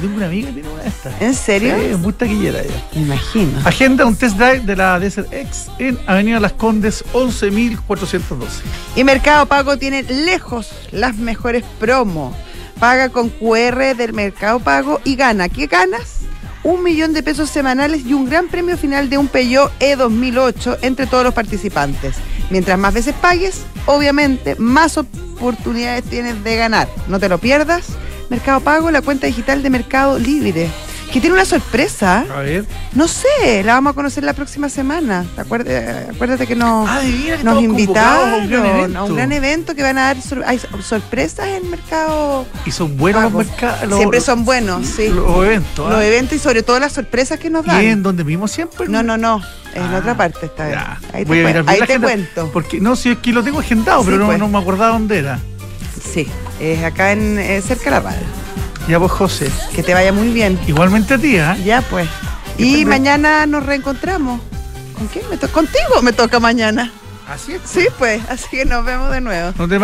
Tengo 0.02 0.16
una 0.16 0.26
amiga 0.26 0.48
que 0.48 0.54
tiene 0.54 0.70
una 0.70 0.82
de 0.82 0.90
estas. 0.90 1.22
¿En 1.22 1.36
serio? 1.36 1.76
Sí, 1.78 1.86
es 1.92 2.00
muy 2.00 2.12
taquillera 2.12 2.62
ella. 2.62 2.84
Me 2.96 3.02
imagino. 3.02 3.60
Agenda 3.64 4.04
un 4.08 4.16
test 4.16 4.36
drive 4.36 4.62
de 4.62 4.76
la 4.76 5.00
Desert 5.00 5.32
X 5.32 5.68
en 5.78 6.00
Avenida 6.08 6.40
Las 6.40 6.54
Condes 6.54 7.04
11412. 7.14 8.64
Y 8.96 9.04
Mercado 9.04 9.46
Pago 9.46 9.78
tiene 9.78 10.02
lejos 10.02 10.72
las 10.92 11.18
mejores 11.18 11.64
promos. 11.80 12.36
Paga 12.80 13.10
con 13.10 13.30
QR 13.30 13.96
del 13.96 14.14
Mercado 14.14 14.60
Pago 14.60 15.00
y 15.04 15.16
gana. 15.16 15.50
¿Qué 15.50 15.68
ganas? 15.68 16.22
Un 16.64 16.82
millón 16.82 17.14
de 17.14 17.22
pesos 17.22 17.52
semanales 17.52 18.04
y 18.04 18.14
un 18.14 18.28
gran 18.28 18.48
premio 18.48 18.78
final 18.78 19.08
de 19.08 19.20
un 19.20 19.28
Peugeot 19.28 19.72
E 19.80 19.96
2008 19.96 20.80
entre 20.82 21.06
todos 21.06 21.24
los 21.24 21.36
participantes. 21.36 22.16
Mientras 22.50 22.80
más 22.80 22.96
veces 22.96 23.14
pagues, 23.22 23.62
obviamente 23.86 24.56
más 24.56 24.98
oportunidades 24.98 26.06
tienes 26.06 26.44
de 26.44 26.56
ganar. 26.56 26.90
No 27.08 27.20
te 27.20 27.30
lo 27.30 27.38
pierdas. 27.38 27.86
Mercado 28.32 28.62
Pago, 28.62 28.90
la 28.92 29.02
cuenta 29.02 29.28
digital 29.28 29.62
de 29.62 29.70
Mercado 29.70 30.18
Libre. 30.18 30.70
Que 31.12 31.20
tiene 31.20 31.34
una 31.34 31.44
sorpresa. 31.44 32.24
A 32.34 32.40
ver. 32.40 32.64
No 32.94 33.06
sé, 33.10 33.62
la 33.66 33.74
vamos 33.74 33.92
a 33.92 33.94
conocer 33.94 34.24
la 34.24 34.32
próxima 34.32 34.70
semana. 34.70 35.26
¿Te 35.36 35.42
acuerdas- 35.42 36.08
Acuérdate 36.10 36.48
que. 36.48 36.54
Ah, 36.62 37.02
Nos 37.44 37.62
invitaron 37.62 38.30
a 38.32 38.38
un 38.38 38.50
gran 38.50 38.66
evento. 38.66 38.98
a 39.00 39.04
un 39.04 39.16
gran 39.18 39.32
evento 39.34 39.76
que 39.76 39.84
van 39.84 39.98
a 39.98 40.04
dar 40.04 40.22
sor- 40.22 40.44
hay 40.48 40.58
sor- 40.58 40.82
sorpresas 40.82 41.48
en 41.48 41.70
mercado. 41.70 42.46
Y 42.66 42.72
son 42.72 42.96
buenos 42.96 43.24
los 43.24 43.34
mercados. 43.34 43.94
Siempre 43.98 44.22
son 44.22 44.46
buenos, 44.46 44.88
sí. 44.88 45.10
Los 45.10 45.36
eventos. 45.46 45.90
Los 45.90 46.00
¿ah? 46.00 46.06
eventos 46.06 46.38
y 46.38 46.40
sobre 46.40 46.64
todo 46.64 46.80
las 46.80 46.94
sorpresas 46.94 47.38
que 47.38 47.50
nos 47.50 47.68
¿Y 47.68 47.70
en 47.72 47.76
dan. 47.90 48.04
donde 48.04 48.24
vimos 48.24 48.50
siempre? 48.52 48.88
No, 48.88 49.04
no, 49.04 49.18
no. 49.18 49.42
En 49.74 49.84
Ah, 49.84 49.98
otra 50.00 50.16
parte 50.16 50.46
esta 50.46 50.64
vez. 50.64 50.76
ya. 50.76 50.98
Ahí 51.12 51.26
Voy 51.26 51.40
te, 51.40 51.44
a 51.44 51.46
cuen- 51.46 51.48
mirar 51.48 51.64
bien 51.64 51.70
ahí 51.70 51.80
la 51.82 51.86
te 51.88 51.94
agenda, 51.94 52.08
cuento. 52.08 52.50
Porque 52.54 52.80
no, 52.80 52.96
si 52.96 53.10
es 53.12 53.18
que 53.18 53.34
lo 53.34 53.44
tengo 53.44 53.60
agendado, 53.60 54.00
Sí, 54.00 54.06
pero 54.06 54.18
no, 54.20 54.26
pues. 54.28 54.40
no 54.40 54.48
me 54.48 54.58
acordaba 54.60 54.94
dónde 54.94 55.20
era. 55.20 55.40
Sí, 56.14 56.26
es 56.62 56.84
acá 56.84 57.12
en 57.12 57.40
eh, 57.40 57.62
cerca 57.62 57.86
de 57.86 57.92
la 57.92 58.00
radio. 58.00 58.28
Ya 58.88 59.00
pues, 59.00 59.12
José. 59.12 59.52
Que 59.76 59.84
te 59.84 59.94
vaya 59.94 60.12
muy 60.14 60.30
bien. 60.30 60.60
Igualmente 60.68 61.14
a 61.16 61.18
ti, 61.18 61.38
¿ah? 61.38 61.58
Ya 61.64 61.82
pues. 61.82 62.08
Y 62.58 62.86
mañana 62.86 63.46
nos 63.46 63.66
reencontramos. 63.66 64.42
¿Con 64.98 65.08
quién? 65.08 65.26
Me 65.30 65.38
to- 65.38 65.52
Contigo 65.52 66.02
me 66.04 66.14
toca 66.14 66.40
mañana. 66.40 66.92
Así 67.28 67.54
es. 67.54 67.62
Sí, 67.66 67.88
pues. 67.98 68.22
Así 68.30 68.46
que 68.50 68.66
nos 68.66 68.84
vemos 68.84 69.12
de 69.12 69.22
nuevo. 69.22 69.54
No 69.58 69.68
te 69.68 69.80